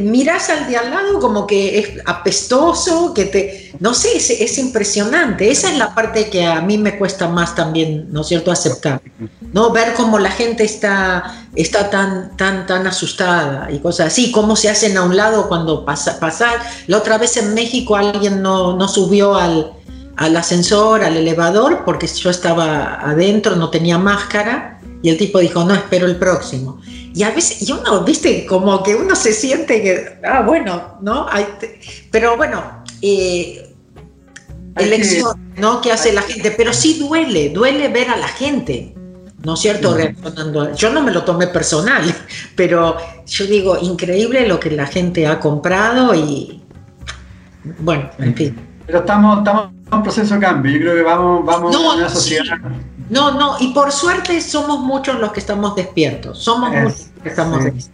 [0.02, 5.50] miras al de al lado como que es apestoso, que te, no sé, es, impresionante.
[5.50, 9.02] Esa es la parte que a mí me cuesta más también, ¿no es cierto?, aceptar.
[9.54, 9.72] ¿no?
[9.72, 14.70] Ver cómo la gente está, está tan, tan, tan asustada y cosas así, cómo se
[14.70, 16.60] hacen a un lado cuando pasa, pasar.
[16.88, 19.74] La otra vez en México alguien no, no subió al,
[20.18, 24.71] al ascensor, al elevador, porque yo estaba adentro, no tenía máscara,
[25.02, 26.80] y el tipo dijo, no, espero el próximo.
[27.14, 31.28] Y a veces, y uno, viste, como que uno se siente que, ah, bueno, ¿no?
[32.12, 33.74] pero bueno, eh,
[34.78, 35.82] elección, ¿no?
[35.82, 38.94] Que hace la gente, pero sí duele, duele ver a la gente,
[39.44, 39.96] ¿no es cierto?
[39.96, 40.74] Reaccionando.
[40.76, 42.04] Yo no me lo tomé personal,
[42.56, 46.62] pero yo digo, increíble lo que la gente ha comprado y,
[47.80, 48.56] bueno, en fin.
[48.86, 52.58] Pero estamos, estamos un proceso de cambio, yo creo que vamos, vamos a una sociedad.
[53.10, 57.30] No, no, y por suerte somos muchos los que estamos despiertos, somos muchos los que
[57.30, 57.91] estamos despiertos.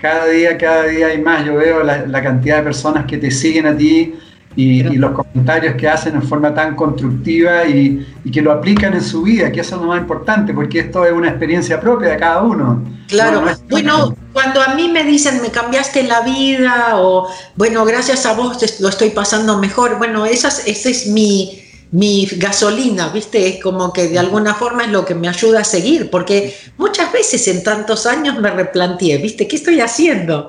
[0.00, 3.66] Cada día, cada día hay más, yo veo la, cantidad de personas que te siguen
[3.66, 4.14] a ti
[4.56, 9.22] y, los comentarios que hacen en forma tan constructiva y, que lo aplican en su
[9.22, 12.42] vida, que eso es lo más importante, porque esto es una experiencia propia de cada
[12.42, 12.82] uno.
[13.08, 18.34] Claro, bueno, cuando a mí me dicen me cambiaste la vida o bueno, gracias a
[18.34, 21.60] vos lo estoy pasando mejor, bueno, esa, esa es mi
[21.94, 23.46] mi gasolina, ¿viste?
[23.46, 27.12] Es como que de alguna forma es lo que me ayuda a seguir, porque muchas
[27.12, 29.46] veces en tantos años me replanteé, ¿viste?
[29.46, 30.48] ¿Qué estoy haciendo?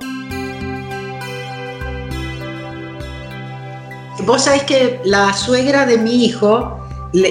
[4.25, 6.79] Vos sabés que la suegra de mi hijo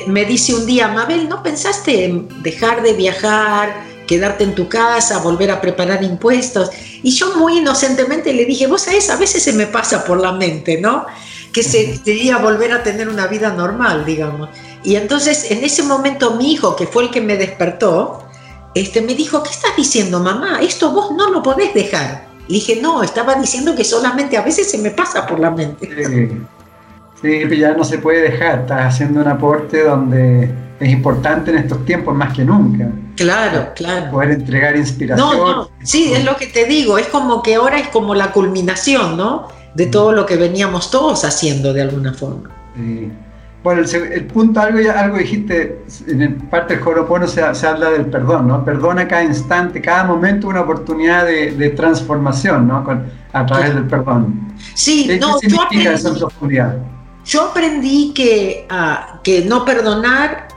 [0.06, 5.18] me dice un día, Mabel, ¿no pensaste en dejar de viajar, quedarte en tu casa,
[5.18, 6.70] volver a preparar impuestos?
[7.02, 10.32] Y yo muy inocentemente le dije, vos sabés, a veces se me pasa por la
[10.32, 11.04] mente, ¿no?
[11.54, 14.50] que sería volver a tener una vida normal, digamos.
[14.82, 18.24] Y entonces en ese momento mi hijo, que fue el que me despertó,
[18.74, 20.58] este, me dijo, ¿qué estás diciendo, mamá?
[20.60, 22.26] Esto vos no lo podés dejar.
[22.48, 25.88] Le dije, no, estaba diciendo que solamente a veces se me pasa por la mente.
[27.24, 31.58] Sí, sí ya no se puede dejar, estás haciendo un aporte donde es importante en
[31.58, 32.88] estos tiempos más que nunca.
[33.16, 34.10] Claro, claro.
[34.10, 35.36] Poder entregar inspiración.
[35.36, 38.32] No, no, sí, es lo que te digo, es como que ahora es como la
[38.32, 39.48] culminación, ¿no?
[39.74, 42.50] de todo lo que veníamos todos haciendo de alguna forma.
[43.62, 48.46] Bueno, el, punto, algo, algo dijiste, en parte del Joropono se, se, habla del perdón,
[48.46, 48.62] ¿no?
[48.64, 52.84] Perdona cada instante, cada momento una oportunidad de, transformación, ¿no?
[53.32, 54.52] a través del perdón.
[54.74, 56.76] Sí, ¿Qué, no, significa esa profundidad?
[57.24, 60.48] Yo aprendí que, uh, que no perdonar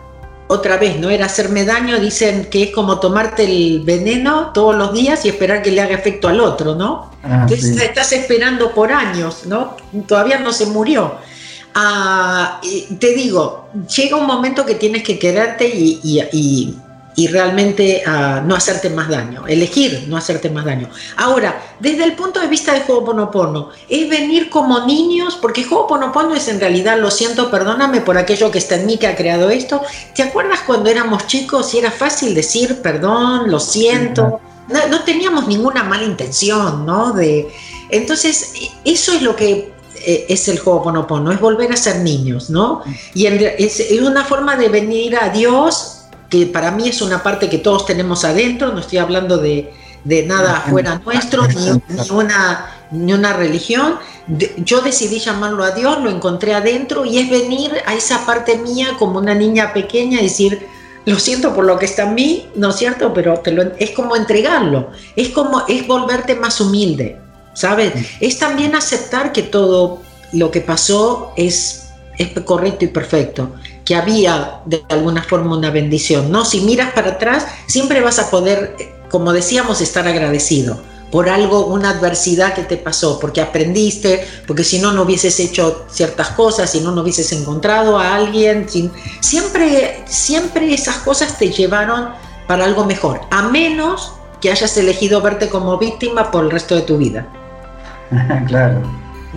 [0.47, 4.93] otra vez, no era hacerme daño, dicen que es como tomarte el veneno todos los
[4.93, 7.11] días y esperar que le haga efecto al otro, ¿no?
[7.23, 9.75] Ah, Entonces estás esperando por años, ¿no?
[10.07, 11.15] Todavía no se murió.
[11.75, 12.61] Ah,
[12.97, 16.75] te digo, llega un momento que tienes que quererte y,
[17.17, 20.87] y realmente uh, no hacerte más daño, elegir no hacerte más daño.
[21.15, 26.47] Ahora, desde el punto de vista de Ho'oponopono, es venir como niños, porque Ho'oponopono es
[26.47, 29.81] en realidad, lo siento, perdóname por aquello que está en mí que ha creado esto.
[30.13, 34.39] ¿Te acuerdas cuando éramos chicos y era fácil decir perdón, lo siento?
[34.67, 37.13] No, no teníamos ninguna mala intención, ¿no?
[37.13, 37.47] De,
[37.89, 38.53] entonces,
[38.85, 39.73] eso es lo que
[40.05, 42.83] eh, es el Ho'oponopono, es volver a ser niños, ¿no?
[43.15, 45.96] Y es, es una forma de venir a Dios
[46.29, 50.23] que para mí es una parte que todos tenemos adentro, no estoy hablando de, de
[50.23, 53.95] nada afuera nuestro, ni, ni, una, ni una religión.
[54.57, 58.95] yo decidí llamarlo a Dios, lo encontré adentro y es venir a esa parte mía
[58.99, 60.67] como una niña pequeña y decir,
[61.05, 63.13] lo siento por lo que está en mí, ¿no es cierto?
[63.13, 67.17] Pero te lo, es como entregarlo, es como, es volverte más humilde,
[67.53, 67.93] ¿sabes?
[68.19, 70.01] Es también aceptar que todo
[70.33, 73.49] lo que pasó es, es correcto y perfecto
[73.87, 76.43] que había de alguna forma una bendición, ¿no?
[76.43, 78.75] Si miras para atrás, siempre vas a poder,
[79.09, 80.77] como decíamos, estar agradecido
[81.09, 85.85] por algo, una adversidad que te pasó, porque aprendiste, porque si no, no hubieses hecho
[85.89, 88.67] ciertas cosas, si no, no hubieses encontrado a alguien.
[89.21, 92.09] siempre, siempre esas cosas te llevaron
[92.45, 96.81] para algo mejor, a menos que hayas elegido verte como víctima por el resto de
[96.81, 97.25] tu vida.
[98.47, 98.81] claro.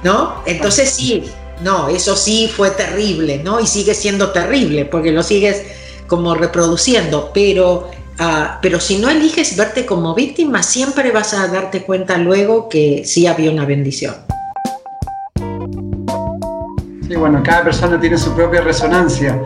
[0.02, 0.42] ¿No?
[0.44, 1.30] Entonces sí,
[1.62, 3.60] no, eso sí fue terrible, ¿no?
[3.60, 5.62] Y sigue siendo terrible porque lo sigues
[6.06, 11.82] como reproduciendo, pero, uh, pero si no eliges verte como víctima, siempre vas a darte
[11.82, 14.14] cuenta luego que sí había una bendición.
[17.06, 19.40] Sí, bueno, cada persona tiene su propia resonancia.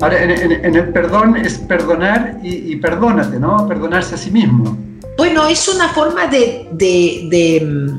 [0.00, 3.68] Ahora, en, el perdón es perdonar y, perdónate, ¿no?
[3.68, 4.78] Perdonarse a sí mismo.
[5.18, 7.98] Bueno, es una forma de, de de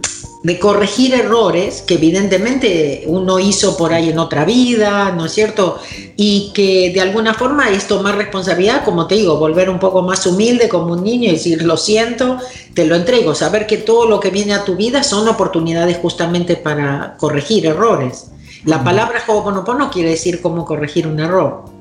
[0.60, 5.80] corregir errores que evidentemente uno hizo por ahí en otra vida, ¿no es cierto?
[6.16, 10.26] Y que de alguna forma es tomar responsabilidad, como te digo, volver un poco más
[10.26, 12.38] humilde como un niño y decir, lo siento,
[12.74, 16.56] te lo entrego, saber que todo lo que viene a tu vida son oportunidades justamente
[16.56, 18.32] para corregir errores.
[18.66, 21.81] La palabra Ho'oponopono quiere decir cómo corregir un error.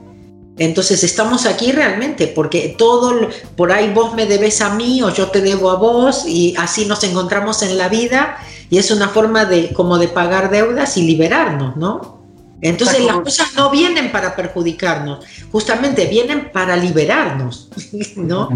[0.60, 5.28] Entonces estamos aquí realmente porque todo, por ahí vos me debes a mí o yo
[5.28, 8.36] te debo a vos y así nos encontramos en la vida
[8.68, 12.20] y es una forma de como de pagar deudas y liberarnos, ¿no?
[12.60, 17.70] Entonces las cosas no vienen para perjudicarnos, justamente vienen para liberarnos,
[18.16, 18.50] ¿no?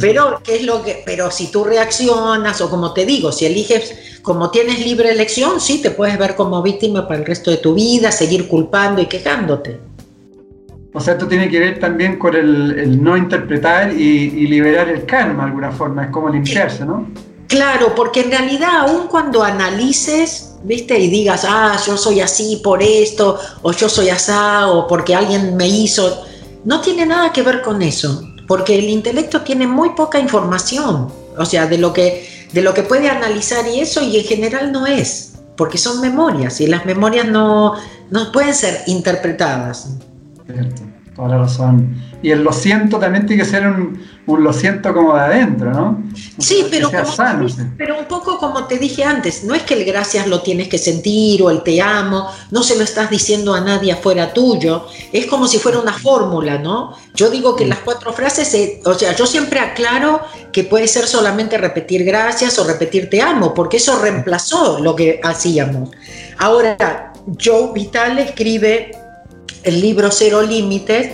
[0.00, 4.20] pero qué es lo que, pero si tú reaccionas o como te digo, si eliges,
[4.20, 7.74] como tienes libre elección, sí te puedes ver como víctima para el resto de tu
[7.74, 9.78] vida, seguir culpando y quejándote.
[10.96, 15.42] O sea, esto tiene que ver también con el, no interpretar y, liberar el karma
[15.42, 17.06] de alguna forma, es como limpiarse, ¿no?
[17.48, 22.82] Claro, porque en realidad aún cuando analices, viste, y digas, ah, yo soy así por
[22.82, 26.24] esto, o yo soy asá, o porque alguien me hizo,
[26.64, 31.44] no tiene nada que ver con eso, porque el intelecto tiene muy poca información, o
[31.44, 34.86] sea, de lo que, de lo que puede analizar y eso, y en general no
[34.86, 37.74] es, porque son memorias, y las memorias no,
[38.08, 39.90] no pueden ser interpretadas.
[40.46, 40.82] Cierto,
[41.14, 42.00] toda la razón.
[42.22, 45.72] Y el lo siento también tiene que ser un, un lo siento como de adentro,
[45.72, 46.02] ¿no?
[46.38, 46.90] sí, pero,
[47.76, 50.78] pero un poco como te dije antes, no es que el gracias lo tienes que
[50.78, 55.26] sentir o el te amo, no se lo estás diciendo a nadie afuera tuyo, es
[55.26, 56.96] como si fuera una fórmula, ¿no?
[57.14, 60.20] Yo digo que las cuatro frases, eh, o sea, yo siempre aclaro
[60.52, 65.20] que puede ser solamente repetir gracias o repetir te amo, porque eso reemplazó lo que
[65.22, 65.90] hacíamos.
[66.38, 68.90] Ahora, Joe Vital escribe
[69.66, 71.12] el libro Cero Límites,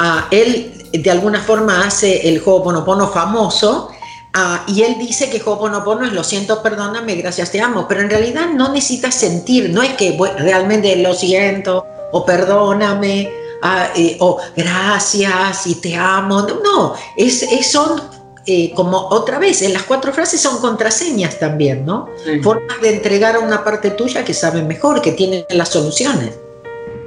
[0.00, 3.90] uh, él de alguna forma hace el Ho'oponopono famoso
[4.34, 8.10] uh, y él dice que Ho'oponopono es lo siento, perdóname, gracias, te amo, pero en
[8.10, 13.30] realidad no necesitas sentir, no es que realmente lo siento o perdóname
[13.62, 18.00] uh, eh, o gracias y te amo, no, es, es son
[18.46, 22.08] eh, como otra vez, en las cuatro frases son contraseñas también, ¿no?
[22.42, 26.32] Formas de entregar a una parte tuya que sabe mejor, que tiene las soluciones.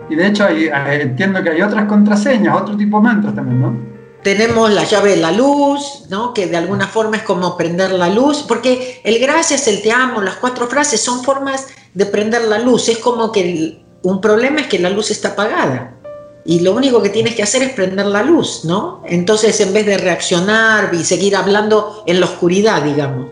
[0.09, 0.69] Y de hecho hay,
[1.01, 3.93] entiendo que hay otras contraseñas, otro tipo de mantras también, ¿no?
[4.23, 6.33] Tenemos la llave de la luz, ¿no?
[6.33, 10.21] que de alguna forma es como prender la luz, porque el gracias, el te amo,
[10.21, 12.87] las cuatro frases son formas de prender la luz.
[12.87, 15.95] Es como que un problema es que la luz está apagada
[16.45, 19.01] y lo único que tienes que hacer es prender la luz, ¿no?
[19.05, 23.27] Entonces, en vez de reaccionar y seguir hablando en la oscuridad, digamos.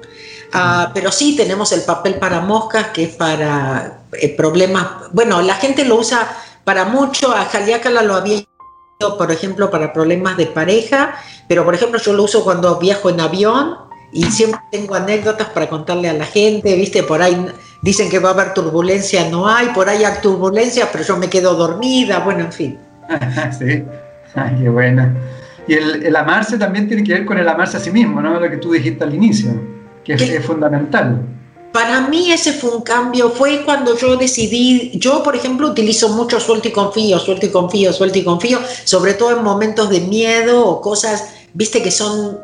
[0.53, 4.87] Ah, pero sí tenemos el papel para moscas, que es para eh, problemas.
[5.12, 6.27] Bueno, la gente lo usa
[6.63, 8.41] para mucho, a Jaliácala lo había
[9.17, 11.15] por ejemplo, para problemas de pareja,
[11.47, 13.75] pero por ejemplo yo lo uso cuando viajo en avión
[14.13, 17.47] y siempre tengo anécdotas para contarle a la gente, viste, por ahí
[17.81, 21.29] dicen que va a haber turbulencia, no hay, por ahí hay turbulencia, pero yo me
[21.29, 22.77] quedo dormida, bueno, en fin.
[23.57, 23.83] sí,
[24.59, 25.13] qué bueno.
[25.67, 28.39] Y el, amarse también tiene que ver con el amarse a sí mismo, ¿no?
[28.39, 29.51] Lo que tú dijiste al inicio,
[30.03, 31.21] que es, fundamental.
[31.74, 36.40] Para mí ese fue un cambio, fue cuando yo decidí, yo por ejemplo utilizo mucho
[36.40, 40.65] suelto y confío, suelto y confío, suelto y confío, sobre todo en momentos de miedo
[40.65, 42.40] o cosas, viste, que son,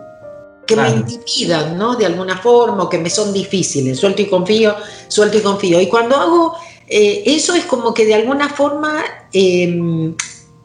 [0.65, 1.95] que me intimidan, ¿no?
[1.95, 4.75] De alguna forma o que me son difíciles, suelto y confío,
[5.09, 5.81] suelto y confío.
[5.81, 6.55] Y cuando hago
[6.87, 9.03] eh, eso es como que de alguna forma...
[9.33, 10.15] Em,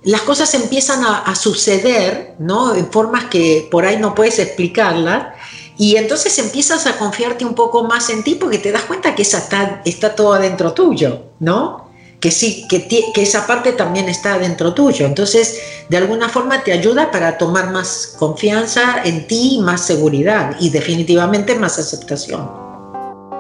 [0.05, 2.75] las cosas empiezan a, suceder, ¿no?
[2.75, 5.35] En formas que por ahí no puedes explicarlas.
[5.83, 9.23] Y entonces empiezas a confiarte un poco más en ti porque te das cuenta que
[9.23, 11.89] esa está, está todo adentro tuyo, ¿no?
[12.21, 15.07] Que sí, que, que esa parte también está adentro tuyo.
[15.07, 20.71] Entonces, de alguna forma te ayuda para tomar más confianza en ti, más seguridad y
[20.71, 22.49] definitivamente más aceptación.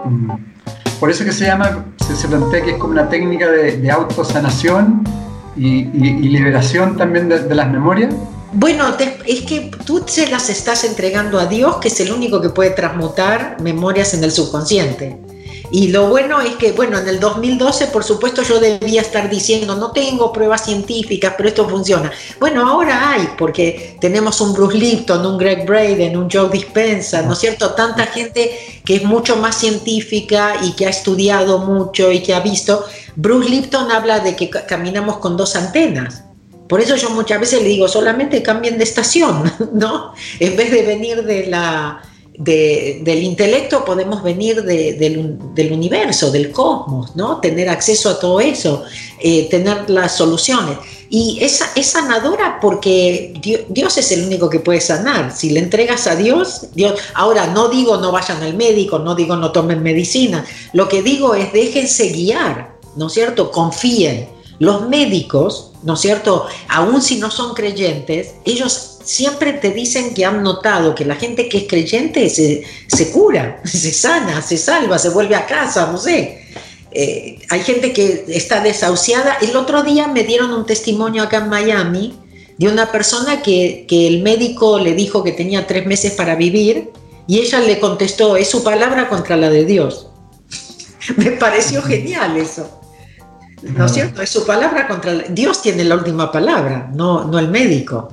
[0.04, 0.32] Mm.
[0.98, 5.04] Por eso que se llama, se, plantea que es como una técnica de, de autosanación
[5.56, 5.84] y,
[6.28, 8.12] liberación también de, las memorias?
[8.54, 8.94] Bueno,
[9.26, 12.70] es que tú se las estás entregando a Dios, que es el único que puede
[12.70, 15.18] transmutar memorias en el subconsciente.
[15.70, 19.74] Y lo bueno es que, bueno, en el 2012, por supuesto, yo debía estar diciendo,
[19.74, 22.12] no tengo pruebas científicas, pero esto funciona.
[22.38, 27.32] Bueno, ahora hay, porque tenemos un Bruce Lipton, un Greg Braden, un Joe Dispenza, ¿no
[27.32, 27.70] es cierto?
[27.70, 32.40] Tanta gente que es mucho más científica y que ha estudiado mucho y que ha
[32.40, 32.84] visto.
[33.16, 36.24] Bruce Lipton habla de que caminamos con dos antenas.
[36.72, 39.42] Por eso yo muchas veces le digo, solamente cambien de estación,
[39.74, 40.14] ¿no?
[40.40, 42.00] En vez de venir de la
[42.34, 47.40] del intelecto podemos venir del, universo, del cosmos, ¿no?
[47.40, 48.84] Tener acceso a todo eso,
[49.20, 50.78] eh, tener las soluciones.
[51.10, 53.34] Y es, es sanadora porque
[53.68, 55.30] Dios, es el único que puede sanar.
[55.36, 56.98] Si le entregas a Dios, Dios.
[57.12, 60.42] Ahora, no digo no vayan al médico, no digo no tomen medicina.
[60.72, 63.50] Lo que digo es déjense guiar, ¿no es cierto?
[63.50, 64.40] Confíen.
[64.62, 66.46] Los médicos, ¿no es cierto?
[66.68, 71.48] Aun si no son creyentes, ellos siempre te dicen que han notado que la gente
[71.48, 76.46] que es creyente se, cura, se sana, se salva, se vuelve a casa, no sé.
[76.92, 79.36] Eh, hay gente que está desahuciada.
[79.42, 82.14] El otro día me dieron un testimonio acá en Miami
[82.56, 86.90] de una persona que, que el médico le dijo que tenía tres meses para vivir
[87.26, 90.06] y ella le contestó, es su palabra contra la de Dios.
[91.16, 92.81] me pareció genial eso.
[93.62, 94.22] ¿No es cierto?
[94.22, 95.24] Es su palabra contra la...
[95.24, 98.12] Dios tiene la última palabra, no, no el médico.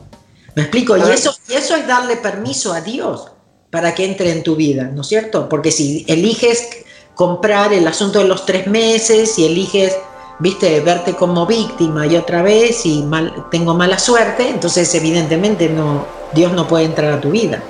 [0.55, 0.97] ¿Me explico?
[0.97, 3.31] Y eso, y eso es darle permiso a Dios
[3.69, 5.47] para que entre en tu vida, ¿no es cierto?
[5.47, 6.67] Porque si eliges
[7.15, 9.95] comprar el asunto de los tres meses y eliges,
[10.39, 16.05] viste, verte como víctima y otra vez y mal, tengo mala suerte, entonces evidentemente no,
[16.33, 17.61] Dios no puede entrar a tu vida.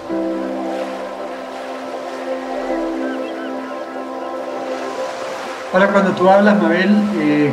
[5.71, 6.89] Ahora cuando tú hablas, Mabel,
[7.19, 7.51] eh,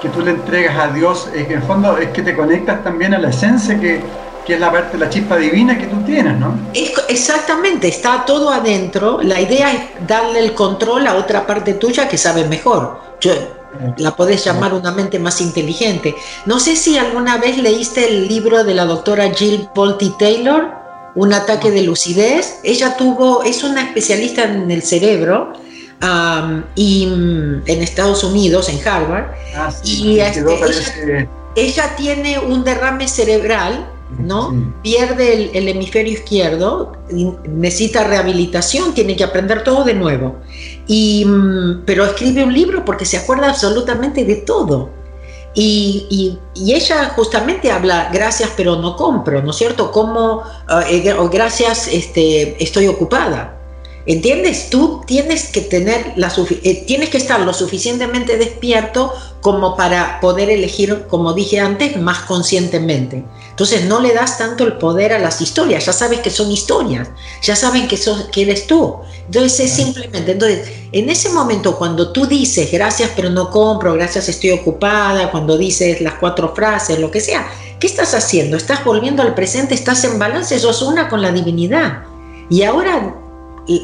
[0.00, 2.84] que tú le entregas a Dios, es que en el fondo es que te conectas
[2.84, 4.02] también a la esencia que,
[4.44, 6.54] que es la parte, la chispa divina que tú tienes, ¿no?
[7.08, 9.20] exactamente, está todo adentro.
[9.22, 13.00] La idea es darle el control a otra parte tuya que sabe mejor.
[13.20, 13.32] Yo,
[13.96, 16.14] la podés llamar una mente más inteligente.
[16.44, 20.82] No sé si alguna vez leíste el libro de la doctora Jill Bolte Taylor,
[21.14, 22.60] Un ataque de lucidez.
[22.64, 25.52] Ella tuvo, es una especialista en el cerebro
[26.74, 29.26] y mm, en Estados Unidos, en Harvard.
[29.54, 33.88] Ah, y este, ella, tiene un derrame cerebral,
[34.18, 34.72] ¿no?
[34.82, 36.92] Pierde el, hemisferio izquierdo,
[37.44, 40.38] necesita rehabilitación, tiene que aprender todo de nuevo.
[40.86, 44.90] Y, mm, pero escribe un libro porque se acuerda absolutamente de todo.
[45.54, 49.92] Y, ella justamente habla, gracias pero no compro, ¿no es cierto?
[49.92, 53.61] Como, ah, eh, gracias, este, estoy ocupada.
[54.04, 54.68] ¿Entiendes?
[54.68, 56.32] Tú tienes que tener la
[56.64, 62.20] eh, tienes que estar lo suficientemente despierto como para poder elegir, como dije antes, más
[62.20, 63.24] conscientemente.
[63.50, 67.10] Entonces no le das tanto el poder a las historias, ya sabes que son historias,
[67.42, 68.96] ya saben que, sos, que eres tú.
[69.26, 74.28] Entonces es simplemente, entonces en ese momento cuando tú dices gracias pero no compro, gracias
[74.28, 77.48] estoy ocupada, cuando dices las cuatro frases, lo que sea,
[77.78, 78.56] ¿qué estás haciendo?
[78.56, 82.02] Estás volviendo al presente, estás en balance, sos una con la divinidad.
[82.48, 83.16] Y ahora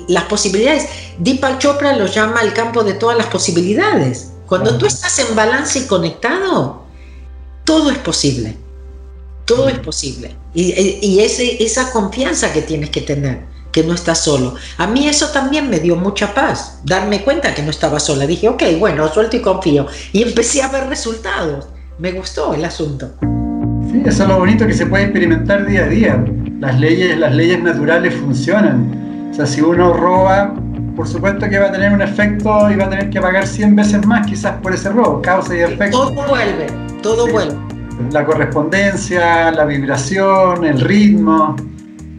[0.09, 0.87] las posibilidades.
[1.19, 4.33] Deepak Chopra lo llama el campo de todas las posibilidades.
[4.47, 6.85] Cuando tú estás en balance y conectado,
[7.65, 8.57] todo es posible.
[9.45, 10.35] Todo es posible.
[10.55, 14.55] Y, ese, esa confianza que tienes que tener, que no estás solo.
[14.79, 18.27] A mí eso también me dio mucha paz, darme cuenta que no estaba sola.
[18.27, 19.87] Dije, ok, bueno, suelto y confío.
[20.13, 21.69] Y empecé a ver resultados.
[21.99, 23.11] Me gustó el asunto.
[23.91, 26.25] Sí, eso es lo bonito que se puede experimentar día a día.
[26.61, 29.08] Las leyes, las leyes naturales funcionan
[29.39, 30.55] sea, si uno roba,
[30.97, 33.77] por supuesto que va a tener un efecto y va a tener que pagar 100
[33.77, 36.09] veces más quizás por ese robo, causa y efecto.
[36.09, 36.67] Todo vuelve,
[37.03, 37.57] todo vuelve.
[38.11, 41.55] La correspondencia, la vibración, el ritmo,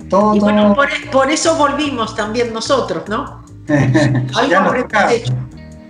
[0.09, 0.35] todo.
[0.35, 0.75] Y bueno,
[1.11, 3.43] Por, eso volvimos también nosotros, ¿no?
[4.35, 4.75] Algo
[5.09, 5.33] hecho.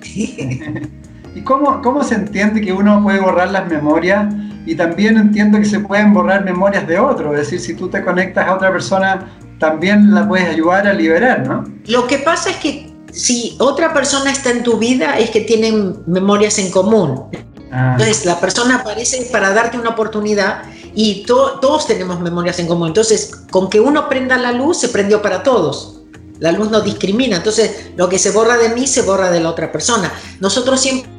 [1.36, 4.34] ¿Y cómo, cómo se entiende que uno puede borrar las memorias?
[4.66, 8.04] Y también entiendo que se pueden borrar memorias de otro, es decir, si tú te
[8.04, 9.28] conectas a otra persona,
[9.60, 11.66] también la puedes ayudar a liberar, ¿no?
[11.86, 15.98] Lo que pasa es que si otra persona está en tu vida es que tienen
[16.08, 17.26] memorias en común.
[17.72, 17.92] Ah.
[17.92, 20.64] Entonces, la persona aparece para darte una oportunidad
[20.96, 22.88] y todos tenemos memorias en común.
[22.88, 26.02] Entonces, con que uno prenda la luz, se prendió para todos.
[26.40, 27.38] La luz no discrimina.
[27.38, 30.12] Entonces, lo que se borra de mí, se borra de la otra persona.
[30.40, 31.12] Nosotros siempre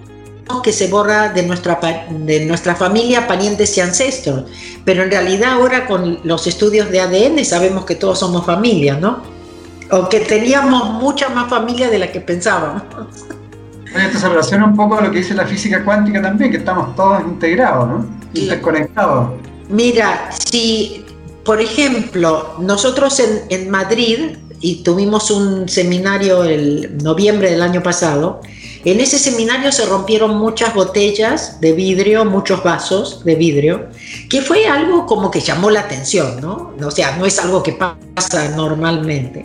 [0.63, 1.79] que se borra de nuestra,
[2.11, 4.45] de nuestra familia, parientes y ancestros.
[4.85, 9.23] Pero en realidad ahora con los estudios de ADN sabemos que todos somos familia, ¿no?
[9.91, 12.83] O que teníamos mucha más familia de la que pensábamos.
[13.95, 16.95] esto se relaciona un poco a lo que dice la física cuántica también, que estamos
[16.95, 18.07] todos integrados, ¿no?
[18.35, 19.31] Interconectados.
[19.69, 21.05] Mira, si,
[21.45, 28.41] por ejemplo, nosotros en, en Madrid, y tuvimos un seminario el noviembre del año pasado,
[28.85, 33.89] en ese seminario se rompieron muchas botellas de vidrio, muchos vasos de vidrio,
[34.29, 36.73] que fue algo como que llamó la atención, ¿no?
[36.83, 39.45] O sea, no es algo que pasa normalmente.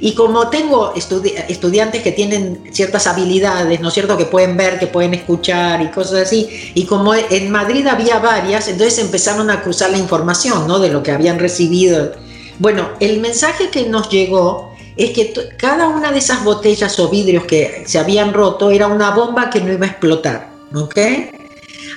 [0.00, 4.86] Y como tengo estudiantes que tienen ciertas habilidades, ¿no es cierto?, que pueden ver, que
[4.86, 9.90] pueden escuchar y cosas así, y como en Madrid había varias, entonces empezaron a cruzar
[9.90, 12.12] la información, ¿no?, de lo que habían recibido.
[12.58, 17.44] Bueno, el mensaje que nos llegó es que cada una de esas botellas o vidrios
[17.44, 20.98] que se habían roto era una bomba que no iba a explotar, ¿ok?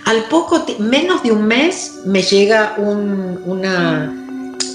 [0.06, 4.24] Al poco, menos de un mes, me llega un, una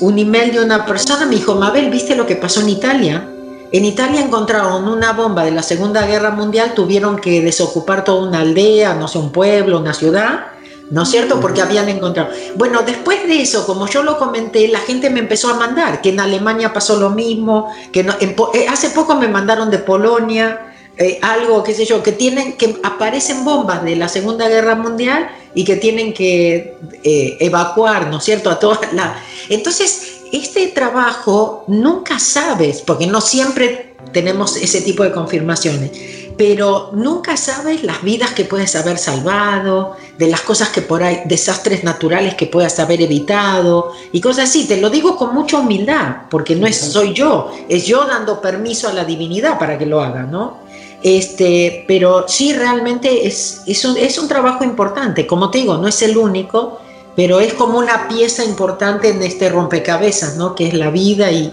[0.02, 3.28] un email de una persona, me dijo, Mabel, ¿viste lo que pasó en Italia?
[3.70, 8.40] En Italia encontraron una bomba de la Segunda Guerra Mundial, tuvieron que desocupar toda una
[8.40, 10.46] aldea, no sé, un pueblo, una ciudad,
[10.92, 11.40] ¿no es cierto?
[11.40, 12.30] Porque habían encontrado.
[12.54, 16.10] Bueno, después de eso, como yo lo comenté, la gente me empezó a mandar, que
[16.10, 21.64] en Alemania pasó lo mismo, que eh, hace poco me mandaron de Polonia, eh, algo,
[21.64, 25.76] qué sé yo, que tienen, que aparecen bombas de la Segunda Guerra Mundial y que
[25.76, 29.16] tienen que eh, evacuar, ¿no es cierto?, a todas las...
[29.48, 35.90] Entonces, este trabajo nunca sabes, porque no siempre tenemos ese tipo de confirmaciones,
[36.36, 41.22] pero nunca sabes las vidas que puedes haber salvado, de las cosas que por ahí,
[41.26, 44.66] desastres naturales que puedas haber evitado y cosas así.
[44.66, 48.88] Te lo digo con mucha humildad, porque no es soy yo, es yo dando permiso
[48.88, 50.62] a la divinidad para que lo haga, ¿no?
[51.02, 55.26] Este, pero sí, realmente es, es, un, es un trabajo importante.
[55.26, 56.78] Como te digo, no es el único,
[57.16, 60.54] pero es como una pieza importante en este rompecabezas, ¿no?
[60.54, 61.52] Que es la vida y,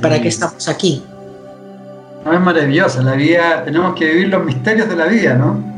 [0.00, 1.02] para qué estamos aquí.
[2.24, 5.70] No, es maravillosa, la vida, tenemos que vivir los misterios de la vida, ¿no?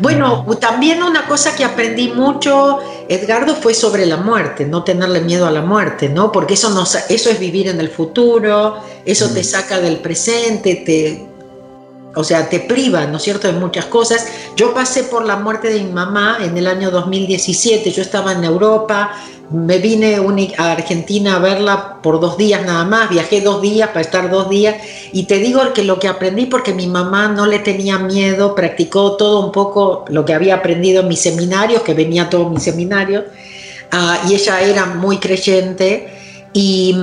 [0.00, 2.78] Bueno, también una cosa que aprendí mucho,
[3.08, 6.30] Edgardo, fue sobre la muerte, no tenerle miedo a la muerte, ¿no?
[6.30, 11.26] Porque eso, nos, eso es vivir en el futuro, eso te saca del presente, te,
[12.14, 14.26] o sea, te priva, ¿no es cierto?, de muchas cosas.
[14.56, 18.44] Yo pasé por la muerte de mi mamá en el año 2017, yo estaba en
[18.44, 19.12] Europa,
[19.50, 20.16] me vine
[20.58, 24.50] a Argentina a verla por dos días nada más, viajé dos días para estar dos
[24.50, 24.76] días
[25.12, 29.16] y te digo que lo que aprendí porque mi mamá no le tenía miedo, practicó
[29.16, 33.24] todo un poco lo que había aprendido en mis seminarios, que venía todo mis seminarios,
[33.90, 36.18] ah, y ella era muy creyente
[36.52, 36.94] y,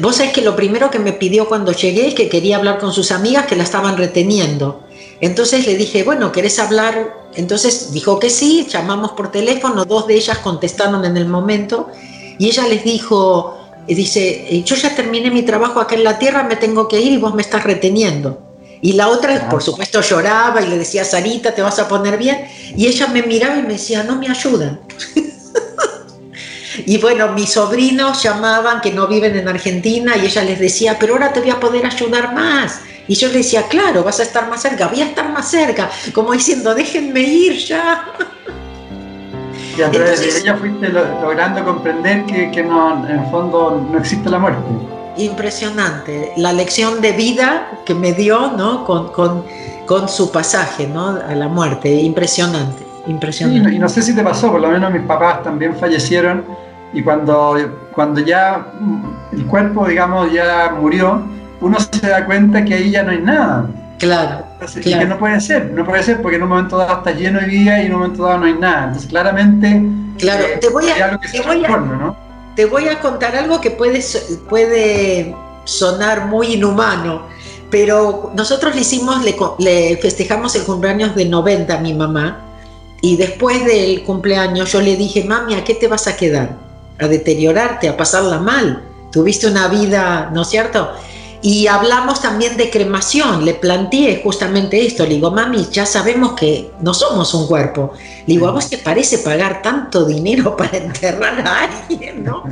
[0.00, 2.92] vos sabés que lo primero que me pidió cuando llegué es que quería hablar con
[2.92, 4.84] sus amigas que la estaban reteniendo.
[5.20, 7.21] Entonces le dije, bueno, ¿querés hablar?
[7.34, 11.88] Entonces dijo que sí, llamamos por teléfono, dos de ellas contestaron en el momento
[12.38, 16.56] y ella les dijo, dice, yo ya terminé mi trabajo acá en la tierra, me
[16.56, 18.42] tengo que ir y vos me estás reteniendo.
[18.80, 22.48] Y la otra, por supuesto, lloraba y le decía, Sarita, te vas a poner bien.
[22.76, 24.80] Y ella me miraba y me decía, no me ayudan.
[26.86, 31.14] Y bueno, mis sobrinos llamaban que no viven en Argentina y ella les decía, pero
[31.14, 32.80] ahora te voy a poder ayudar más.
[33.08, 35.90] Y yo le decía, claro, vas a estar más cerca, voy a estar más cerca,
[36.14, 38.04] como diciendo, déjenme ir ya.
[39.76, 44.28] Y a través de ella fuiste logrando comprender que, no, en el fondo no existe
[44.28, 44.62] la muerte.
[45.16, 48.84] Impresionante, la lección de vida que me dio ¿no?
[48.84, 49.44] con, con,
[49.86, 51.08] con su pasaje ¿no?
[51.08, 52.86] a la muerte, impresionante.
[53.06, 53.74] Impresionante.
[53.74, 56.44] y no sé si te pasó, por lo menos mis papás también fallecieron
[56.92, 57.56] y cuando,
[57.92, 58.66] cuando ya
[59.32, 61.22] el cuerpo, digamos, ya murió,
[61.62, 63.66] uno se da cuenta que ahí ya no hay nada.
[63.98, 64.44] Claro,
[64.76, 67.38] Y que no puede ser, no puede ser porque en un momento dado está lleno
[67.38, 68.86] de vida y en un momento dado no hay nada.
[68.86, 69.80] Entonces, claramente.
[70.18, 71.20] Claro, te voy a,
[72.56, 74.02] te voy a, contar algo que puede,
[74.48, 75.34] puede
[75.64, 77.28] sonar muy inhumano,
[77.70, 82.40] pero nosotros le hicimos, le, le festejamos el cumpleaños de 90 a mi mamá
[83.00, 86.56] y después del cumpleaños yo le dije, mami, ¿a qué te vas a quedar?
[86.98, 88.82] A deteriorarte, a pasarla mal.
[89.10, 90.90] Tuviste una vida, ¿no es cierto?
[91.44, 96.70] Y hablamos también de cremación, le planteé justamente esto, le digo, mami, ya sabemos que
[96.80, 97.92] no somos un cuerpo.
[98.26, 102.22] Le digo, ¿a vos te parece pagar tanto dinero para enterrar a alguien?
[102.22, 102.44] ¿no?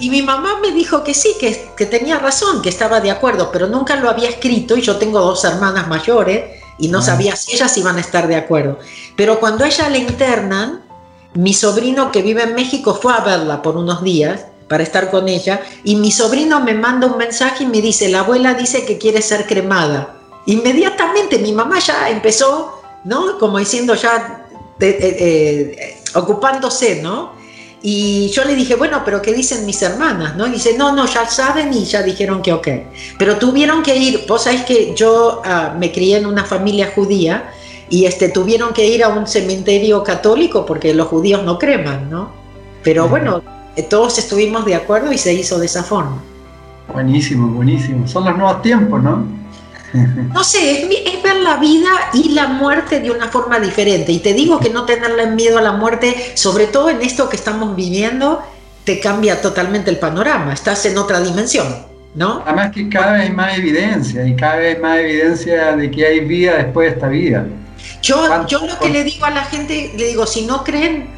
[0.00, 3.50] Y mi mamá me dijo que sí, que, que tenía razón, que estaba de acuerdo,
[3.52, 7.52] pero nunca lo había escrito y yo tengo dos hermanas mayores y no sabía si
[7.52, 8.80] ellas iban a estar de acuerdo.
[9.14, 10.82] Pero cuando ella la internan,
[11.34, 15.28] mi sobrino que vive en México fue a verla por unos días para estar con
[15.28, 18.96] ella y mi sobrino me manda un mensaje y me dice, la abuela dice que
[18.96, 20.16] quiere ser cremada.
[20.46, 23.38] Inmediatamente mi mamá ya empezó, ¿no?
[23.38, 24.46] Como diciendo ya,
[24.80, 27.32] eh, eh, ocupándose, ¿no?
[27.82, 30.36] Y yo le dije, bueno, pero ¿qué dicen mis hermanas?
[30.36, 30.46] ¿no?
[30.46, 32.68] Y dice, no, no, ya saben y ya dijeron que ok.
[33.18, 37.52] Pero tuvieron que ir, vos sabés que yo ah, me crié en una familia judía
[37.90, 42.32] y este, tuvieron que ir a un cementerio católico porque los judíos no creman, ¿no?
[42.82, 43.42] Pero bueno,
[43.88, 46.22] todos estuvimos de acuerdo y se hizo de esa forma.
[46.92, 48.06] Buenísimo, buenísimo.
[48.06, 49.24] Son los nuevos tiempos, ¿no?
[50.32, 54.10] No sé, es, ver la vida y la muerte de una forma diferente.
[54.12, 57.36] Y te digo que no tenerle miedo a la muerte, sobre todo en esto que
[57.36, 58.42] estamos viviendo,
[58.84, 60.52] te cambia totalmente el panorama.
[60.52, 61.66] Estás en otra dimensión,
[62.14, 62.42] ¿no?
[62.46, 66.20] Además que cada vez hay más evidencia y cada vez más evidencia de que hay
[66.20, 67.46] vida después de esta vida.
[68.02, 71.08] Yo, yo lo que le digo a la gente, le digo, si no creen,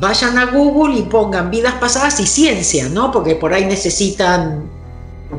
[0.00, 3.10] vayan a Google y pongan vidas pasadas y ciencia, ¿no?
[3.10, 4.64] Porque por ahí necesitan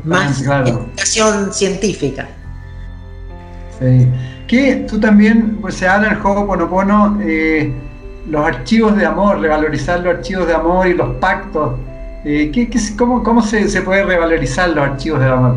[0.04, 2.28] más educación científica.
[3.78, 4.08] Sí.
[4.46, 7.72] Que tú también, pues se habla en el juego Ponopono, eh,
[8.28, 11.78] los archivos de amor, revalorizar los archivos de amor y los pactos.
[12.24, 15.56] Eh, ¿qué, cómo, cómo se, se, puede revalorizar los archivos de amor?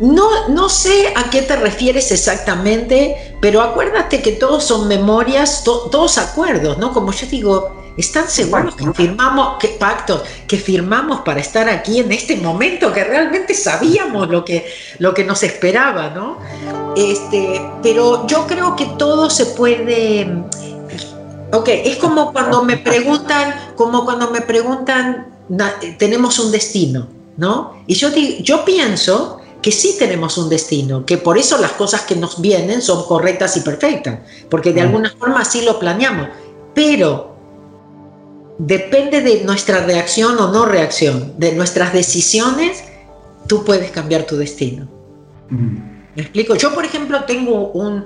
[0.00, 6.18] No, no sé a qué te refieres exactamente, pero acuérdate que todos son memorias, todos
[6.18, 6.92] acuerdos, ¿no?
[6.92, 12.10] Como yo digo, ¿Están seguros que firmamos, que pactos, que firmamos para estar aquí en
[12.10, 14.66] este momento, que realmente sabíamos lo que,
[14.98, 16.38] lo que nos esperaba, ¿no?
[16.96, 20.26] Este, pero yo creo que todo se puede.
[21.52, 25.26] Ok, es como cuando me preguntan, como cuando me preguntan,
[25.98, 27.82] tenemos un destino, ¿no?
[27.86, 28.08] Y yo,
[28.40, 32.80] yo pienso que sí tenemos un destino, que por eso las cosas que nos vienen
[32.80, 34.86] son correctas y perfectas, porque de mm.
[34.86, 36.28] alguna forma así lo planeamos.
[36.74, 37.31] Pero
[38.66, 42.84] depende de nuestra reacción o no reacción, de nuestras decisiones,
[43.48, 44.88] tú puedes cambiar tu destino.
[45.50, 46.54] ¿Me explico?
[46.54, 48.04] Yo, por ejemplo, tengo un,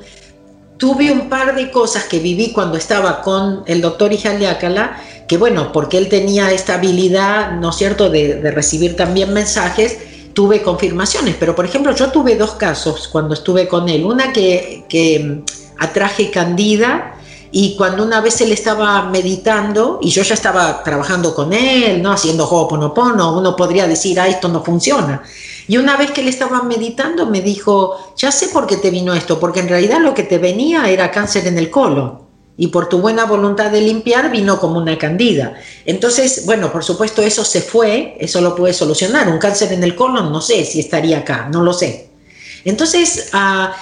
[0.79, 4.99] tuve un par de cosas que viví cuando estaba con el doctor Ijaliácala,
[5.29, 9.99] que bueno, porque él tenía esta habilidad, ¿no es cierto?, de, recibir también mensajes,
[10.33, 14.85] tuve confirmaciones, pero por ejemplo yo tuve dos casos cuando estuve con él, una que,
[14.89, 15.43] que
[15.79, 17.16] atraje candida,
[17.59, 22.13] y cuando una vez él estaba meditando, y yo ya estaba trabajando con él, ¿no?
[22.13, 25.23] Haciendo Ho'oponopono, uno podría decir, ah, esto no funciona.
[25.67, 29.15] Y una vez que él estaba meditando, me dijo, ya sé por qué te vino
[29.15, 32.19] esto, porque en realidad lo que te venía era cáncer en el colon.
[32.59, 35.55] Y por tu buena voluntad de limpiar vino como una candida.
[35.87, 39.29] Entonces, bueno, por supuesto eso se fue, eso lo puede solucionar.
[39.29, 42.11] Un cáncer en el colon, no sé si estaría acá, no lo sé.
[42.67, 43.73] Entonces, uh,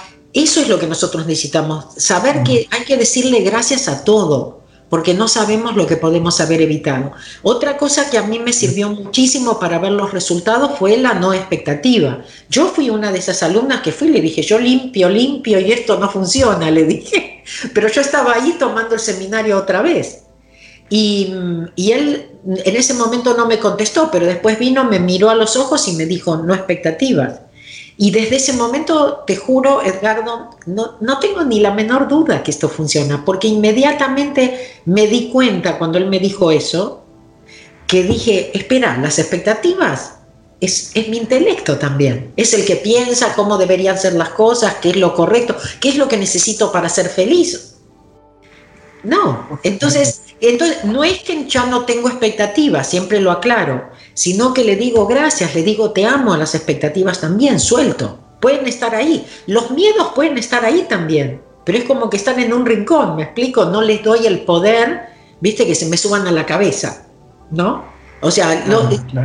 [0.43, 5.13] eso es lo que nosotros necesitamos, saber que hay que decirle gracias a todo, porque
[5.13, 7.13] no sabemos lo que podemos haber evitado.
[7.41, 11.33] Otra cosa que a mí me sirvió muchísimo para ver los resultados fue la no
[11.33, 12.23] expectativa.
[12.49, 15.97] Yo fui una de esas alumnas que fui, le dije, yo limpio, limpio y esto
[15.97, 20.23] no funciona, le dije, pero yo estaba ahí tomando el seminario otra vez.
[20.89, 21.33] Y,
[21.75, 25.55] y, él en ese momento no me contestó, pero después vino, me miró a los
[25.55, 27.39] ojos y me dijo, no expectativas.
[27.97, 32.51] Y desde ese momento, te juro, Edgardo, no, no tengo ni la menor duda que
[32.51, 37.05] esto funciona, porque inmediatamente me di cuenta cuando él me dijo eso,
[37.87, 40.15] que dije, espera, las expectativas
[40.59, 44.89] es, es, mi intelecto también, es el que piensa cómo deberían ser las cosas, qué
[44.89, 47.75] es lo correcto, qué es lo que necesito para ser feliz.
[49.03, 54.63] No, entonces, entonces no es que yo no tengo expectativas, siempre lo aclaro, sino que
[54.63, 58.17] le digo gracias, le digo te amo a las expectativas también, suelto.
[58.39, 59.25] Pueden estar ahí.
[59.45, 63.23] Los miedos pueden estar ahí también, pero es como que están en un rincón, me
[63.23, 65.01] explico, no les doy el poder,
[65.41, 67.07] viste, que se me suban a la cabeza,
[67.51, 67.83] ¿no?
[68.21, 68.65] O sea,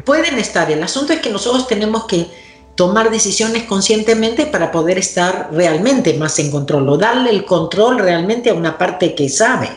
[0.05, 0.71] pueden estar.
[0.71, 2.27] El asunto es que nosotros tenemos que
[2.75, 8.51] tomar decisiones conscientemente para poder estar realmente más en control o darle el control realmente
[8.51, 9.69] a una parte que sabe.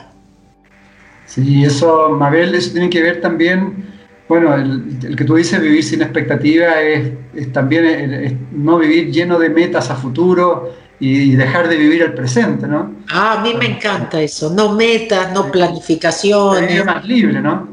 [1.28, 3.93] Sí, eso, Mabel, eso tiene que ver también
[4.28, 7.12] bueno, el, que tú dices vivir sin expectativa es,
[7.52, 12.96] también no vivir lleno de metas a futuro y dejar de vivir el presente, ¿no?
[13.10, 16.72] Ah, a mí me encanta eso, no metas, no planificaciones.
[16.72, 17.68] Es más libre, ¿no?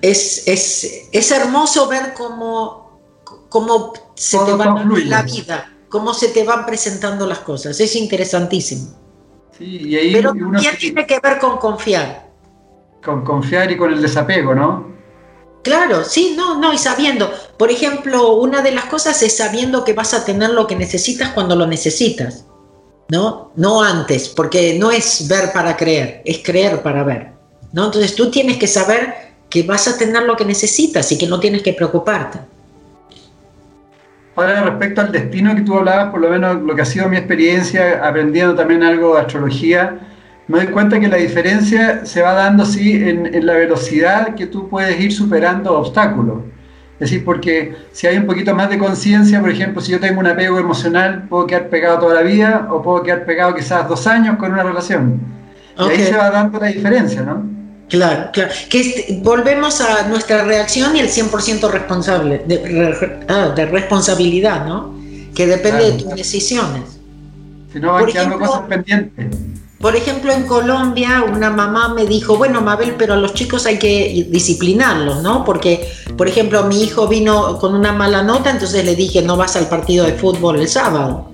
[0.00, 3.00] Es, es, es hermoso ver cómo,
[3.48, 8.96] cómo se te va la vida, cómo se te van presentando las cosas, es interesantísimo.
[9.56, 12.28] Sí, y ahí Pero también tiene que ver con confiar.
[13.02, 14.97] Con confiar y con el desapego, ¿no?
[15.68, 19.92] Claro, sí, no, no, y sabiendo, por ejemplo, una de las cosas es sabiendo que
[19.92, 22.46] vas a tener lo que necesitas cuando lo necesitas,
[23.10, 23.52] ¿no?
[23.54, 27.32] No antes, porque no es ver para creer, es creer para ver,
[27.74, 27.84] ¿no?
[27.84, 29.12] Entonces tú tienes que saber
[29.50, 32.38] que vas a tener lo que necesitas y que no tienes que preocuparte.
[34.36, 37.18] Ahora, respecto al destino que tú hablabas, por lo menos lo que ha sido mi
[37.18, 39.98] experiencia, aprendiendo también algo de astrología,
[40.48, 44.68] me doy cuenta que la diferencia se va dando sí en, la velocidad que tú
[44.68, 46.38] puedes ir superando obstáculos.
[46.94, 50.20] Es decir, porque si hay un poquito más de conciencia, por ejemplo, si yo tengo
[50.20, 54.06] un apego emocional, puedo quedar pegado toda la vida o puedo quedar pegado quizás dos
[54.06, 55.20] años con una relación.
[55.78, 57.46] Y ahí se va dando la diferencia, ¿no?
[57.88, 58.50] Claro, claro.
[58.68, 64.94] Que volvemos a nuestra reacción y el 100% responsable, de, ah, de, responsabilidad, ¿no?
[65.34, 66.98] Que depende de tus decisiones.
[67.72, 69.26] Si no van quedando cosas pendientes.
[69.80, 73.78] Por ejemplo, en Colombia una mamá me dijo, bueno, Mabel, pero a los chicos hay
[73.78, 75.44] que disciplinarlos, ¿no?
[75.44, 79.54] Porque, por ejemplo, mi hijo vino con una mala nota, entonces le dije, no vas
[79.54, 81.30] al partido de fútbol el sábado.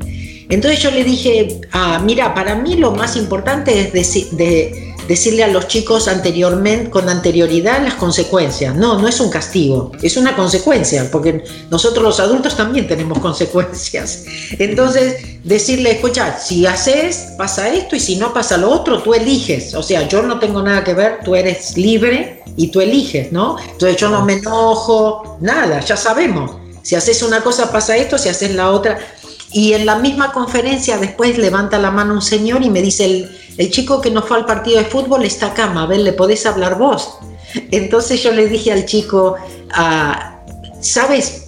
[0.50, 5.48] Entonces yo le dije, ah, mira, para mí lo más importante es de, decirle a
[5.48, 8.74] los chicos anteriormente, con anterioridad las consecuencias.
[8.74, 14.24] No, no es un castigo, es una consecuencia, porque nosotros los adultos también tenemos consecuencias.
[14.58, 19.74] Entonces, decirle, escucha, si haces, pasa esto y si no pasa lo otro, tú eliges.
[19.74, 23.56] O sea, yo no tengo nada que ver, tú eres libre y tú eliges, ¿no?
[23.58, 26.52] Entonces yo no me enojo, nada, ya sabemos.
[26.82, 28.98] Si haces una cosa pasa esto, si haces la otra.
[29.54, 33.38] Y en la misma conferencia después levanta la mano un señor y me dice, el,
[33.56, 36.76] el chico que no fue al partido de fútbol está acá, Mabel, ¿le podés hablar
[36.76, 37.18] vos?
[37.70, 39.36] Entonces yo le dije al chico,
[39.72, 40.40] ah,
[40.80, 41.42] ¿sabes?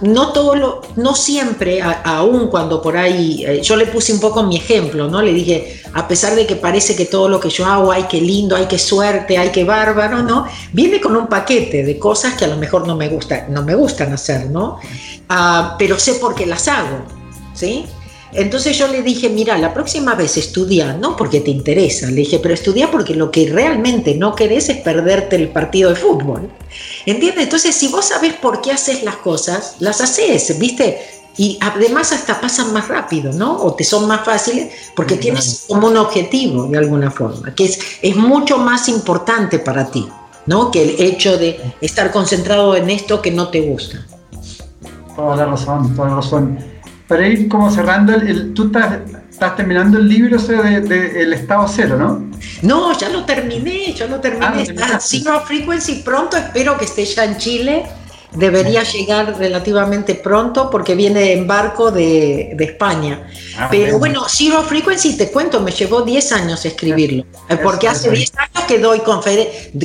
[0.00, 4.42] no todo lo, no siempre, aún cuando por ahí, eh, yo le puse un poco
[4.42, 5.20] mi ejemplo, ¿no?
[5.20, 8.22] Le dije, a pesar de que parece que todo lo que yo hago, ay, qué
[8.22, 10.46] lindo, ay, qué suerte, ay, qué bárbaro, ¿no?
[10.72, 13.74] Viene con un paquete de cosas que a lo mejor no me gusta, no me
[13.74, 14.78] gustan hacer, ¿no?
[15.28, 17.19] Ah, pero sé por qué las hago,
[17.60, 17.84] ¿sí?
[18.32, 22.38] Entonces yo le dije, mira, la próxima vez estudia, no porque te interesa, le dije,
[22.38, 26.48] pero estudia porque lo que realmente no querés es perderte el partido de fútbol.
[27.06, 27.44] ¿Entiendes?
[27.44, 31.00] Entonces, si vos sabés por qué haces las cosas, las haces, ¿viste?
[31.36, 33.56] Y además hasta pasan más rápido, ¿no?
[33.56, 37.80] O te son más fáciles porque tienes como un objetivo de alguna forma, que es,
[38.00, 40.06] es mucho más importante para ti,
[40.46, 40.70] ¿no?
[40.70, 44.06] Que el hecho de estar concentrado en esto que no te gusta.
[45.16, 46.70] Toda la razón, toda la razón
[47.10, 52.30] para ir como cerrando, el, tú estás, terminando el libro de, El Estado Cero, ¿no?
[52.62, 54.46] No, ya lo terminé, ya lo terminé.
[54.46, 57.82] Ah, está Zero Frequency pronto, espero que esté ya en Chile.
[58.32, 63.26] Debería llegar relativamente pronto porque viene en barco de, España.
[63.58, 67.24] Ah, Pero bueno, Zero Frequency, te cuento, me llevó 10 años escribirlo.
[67.60, 69.02] porque hace 10 años que doy,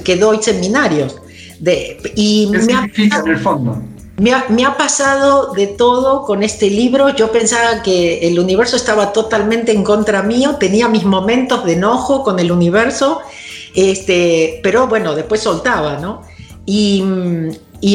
[0.04, 1.20] que doy seminarios.
[1.60, 3.82] De, y ¿Qué significa en el fondo?
[4.18, 7.10] Me ha, pasado de todo con este libro.
[7.10, 12.24] Yo pensaba que el universo estaba totalmente en contra mío, tenía mis momentos de enojo
[12.24, 13.20] con el universo,
[13.76, 16.22] este, pero bueno, después soltaba, ¿no?
[16.66, 17.04] Y,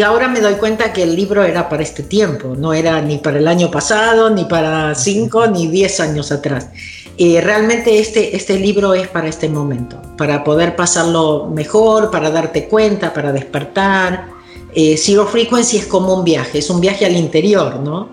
[0.04, 3.38] ahora me doy cuenta que el libro era para este tiempo, no era ni para
[3.38, 6.68] el año pasado, ni para cinco, ni diez años atrás.
[7.16, 12.68] Eh, realmente este, este libro es para este momento, para poder pasarlo mejor, para darte
[12.68, 14.39] cuenta, para despertar
[14.74, 18.08] eh, Zero Frequency es como un viaje, es un viaje al interior, ¿no?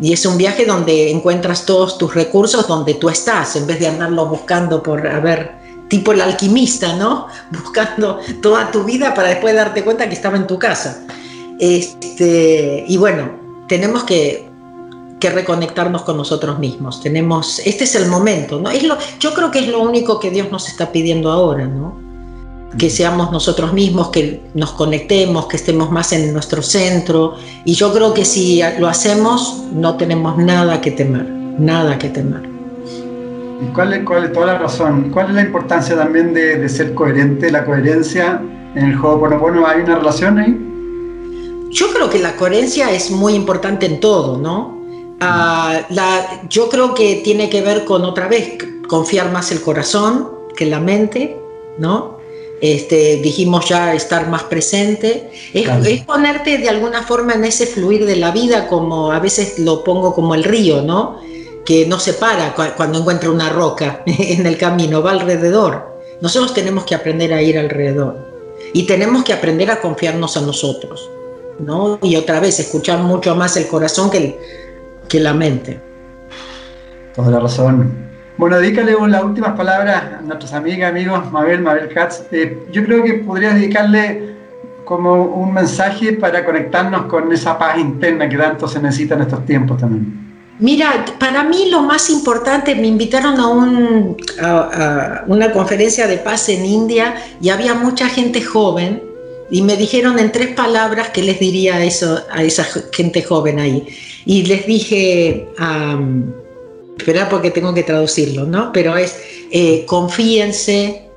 [0.00, 3.88] Y es un viaje donde encuentras todos tus recursos donde tú estás, en vez de
[3.88, 7.26] andarlo buscando por, a ver, tipo el alquimista, ¿no?
[7.50, 11.04] Buscando toda tu vida para después darte cuenta que estaba en tu casa.
[11.58, 13.30] Este, y bueno,
[13.66, 14.48] tenemos que,
[15.18, 17.00] que reconectarnos con nosotros mismos.
[17.00, 18.70] Tenemos, este es el momento, ¿no?
[18.70, 22.07] Es lo, yo creo que es lo único que Dios nos está pidiendo ahora, ¿no?
[22.76, 27.34] Que seamos nosotros mismos, que nos conectemos, que estemos más en nuestro centro.
[27.64, 31.26] Y yo creo que si lo hacemos, no tenemos nada que temer,
[31.58, 32.48] nada que temer.
[33.60, 35.10] ¿Y cuál es, cuál es toda la razón?
[35.10, 38.40] ¿Cuál es la importancia también de, ser coherente, la coherencia
[38.74, 40.64] en el juego bueno ¿Hay una relación ahí?
[41.70, 44.78] Yo creo que la coherencia es muy importante en todo, ¿no?
[45.20, 48.58] Ah, la, yo creo que tiene que ver con otra vez,
[48.88, 51.36] confiar más el corazón que la mente,
[51.78, 52.17] ¿no?
[52.60, 58.16] Este, dijimos ya estar más presente, es, ponerte de alguna forma en ese fluir de
[58.16, 61.20] la vida, como a veces lo pongo como el río, ¿no?
[61.68, 66.00] que no se para cuando encuentra una roca en el camino, va alrededor.
[66.22, 68.16] Nosotros tenemos que aprender a ir alrededor
[68.72, 71.10] y tenemos que aprender a confiarnos a nosotros,
[71.58, 71.98] ¿no?
[72.02, 74.38] Y otra vez, escuchar mucho más el corazón que,
[75.08, 75.78] que la mente.
[77.14, 78.07] Toda la razón.
[78.38, 82.22] Bueno, dedícale las últimas palabras a nuestras amigas, amigos, Mabel, Mabel Katz.
[82.30, 84.36] Eh, yo creo que podrías dedicarle
[84.84, 89.44] como un mensaje para conectarnos con esa paz interna que tanto se necesita en estos
[89.44, 90.28] tiempos también.
[90.60, 96.48] Mira, para mí lo más importante, me invitaron a, un, a, una conferencia de paz
[96.48, 99.02] en India y había mucha gente joven
[99.50, 103.84] y me dijeron en tres palabras que les diría a esa gente joven ahí.
[104.24, 106.24] Y les dije, um,
[106.98, 108.72] espera porque tengo que traducirlo, ¿no?
[108.72, 109.16] Pero es,
[109.50, 111.08] eh, confíense,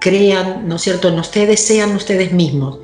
[0.00, 2.78] crean, ¿no es cierto?, en ustedes, sean ustedes mismos.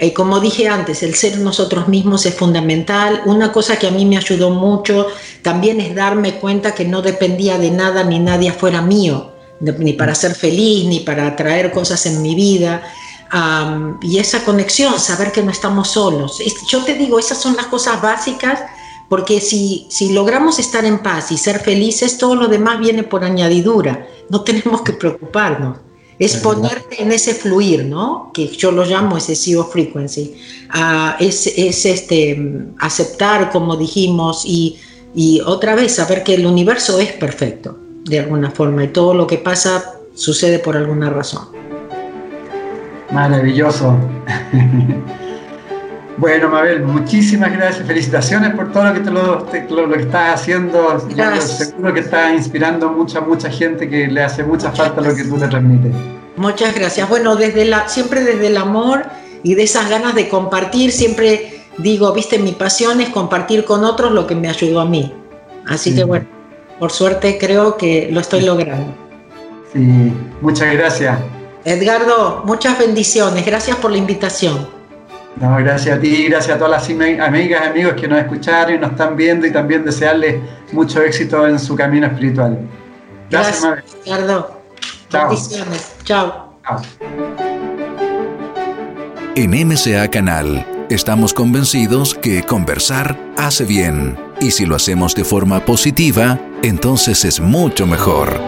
[0.00, 3.22] Y como dije antes, el ser nosotros mismos es fundamental.
[3.26, 5.08] Una cosa que a mí me ayudó mucho
[5.42, 10.14] también es darme cuenta que no dependía de nada ni nadie fuera mío, ni para
[10.14, 12.82] ser feliz, ni para atraer cosas en mi vida.
[14.00, 16.38] y esa conexión, saber que no estamos solos.
[16.70, 18.60] Yo te digo, esas son las cosas básicas,
[19.08, 23.24] porque si, si logramos estar en paz y ser felices, todo lo demás viene por
[23.24, 24.06] añadidura.
[24.28, 25.78] No tenemos que preocuparnos
[26.18, 28.30] es ponerte en ese fluir, ¿no?
[28.34, 30.34] Que yo lo llamo ese zero frequency.
[30.70, 34.78] Ah, es, es, este, aceptar, como dijimos, y,
[35.14, 39.26] y, otra vez saber que el universo es perfecto, de alguna forma, y todo lo
[39.26, 41.48] que pasa sucede por alguna razón.
[43.12, 43.96] Maravilloso.
[46.18, 47.86] bueno, Mabel, muchísimas gracias.
[47.86, 50.98] Felicitaciones por todo lo que, te lo, lo, que estás haciendo.
[51.40, 55.36] seguro que estás inspirando mucha, mucha gente que le hace mucha falta lo que tú
[55.36, 55.92] le transmites.
[56.36, 57.08] Muchas gracias.
[57.08, 59.04] Bueno, desde la, siempre desde el amor
[59.44, 64.10] y de esas ganas de compartir, siempre digo, viste, mi pasión es compartir con otros
[64.10, 65.14] lo que me ayudó a mí.
[65.68, 66.26] Así que bueno,
[66.80, 68.92] por suerte creo que lo estoy logrando.
[69.72, 71.18] Sí, muchas gracias.
[71.64, 73.44] Edgardo, muchas bendiciones.
[73.46, 74.77] Gracias por la invitación.
[75.40, 78.78] No, gracias a ti, gracias a todas las amigas y amigos que nos escucharon y
[78.78, 80.36] nos están viendo y también desearles
[80.72, 82.58] mucho éxito en su camino espiritual.
[83.30, 83.62] Gracias,
[84.04, 84.44] gracias.
[85.10, 85.28] Chao.
[85.28, 85.94] Bendiciones.
[86.02, 86.54] Chao.
[89.36, 95.64] En MCA Canal estamos convencidos que conversar hace bien y si lo hacemos de forma
[95.64, 98.40] positiva, entonces es mucho mejor.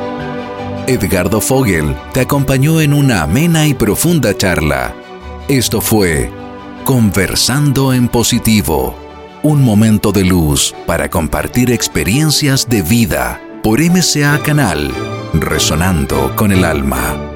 [0.88, 4.92] Edgardo Fogel te acompañó en una amena y profunda charla.
[5.48, 6.30] Esto fue
[6.84, 8.96] Conversando en Positivo,
[9.42, 14.90] un momento de luz para compartir experiencias de vida por MCA Canal,
[15.34, 17.29] resonando con el alma.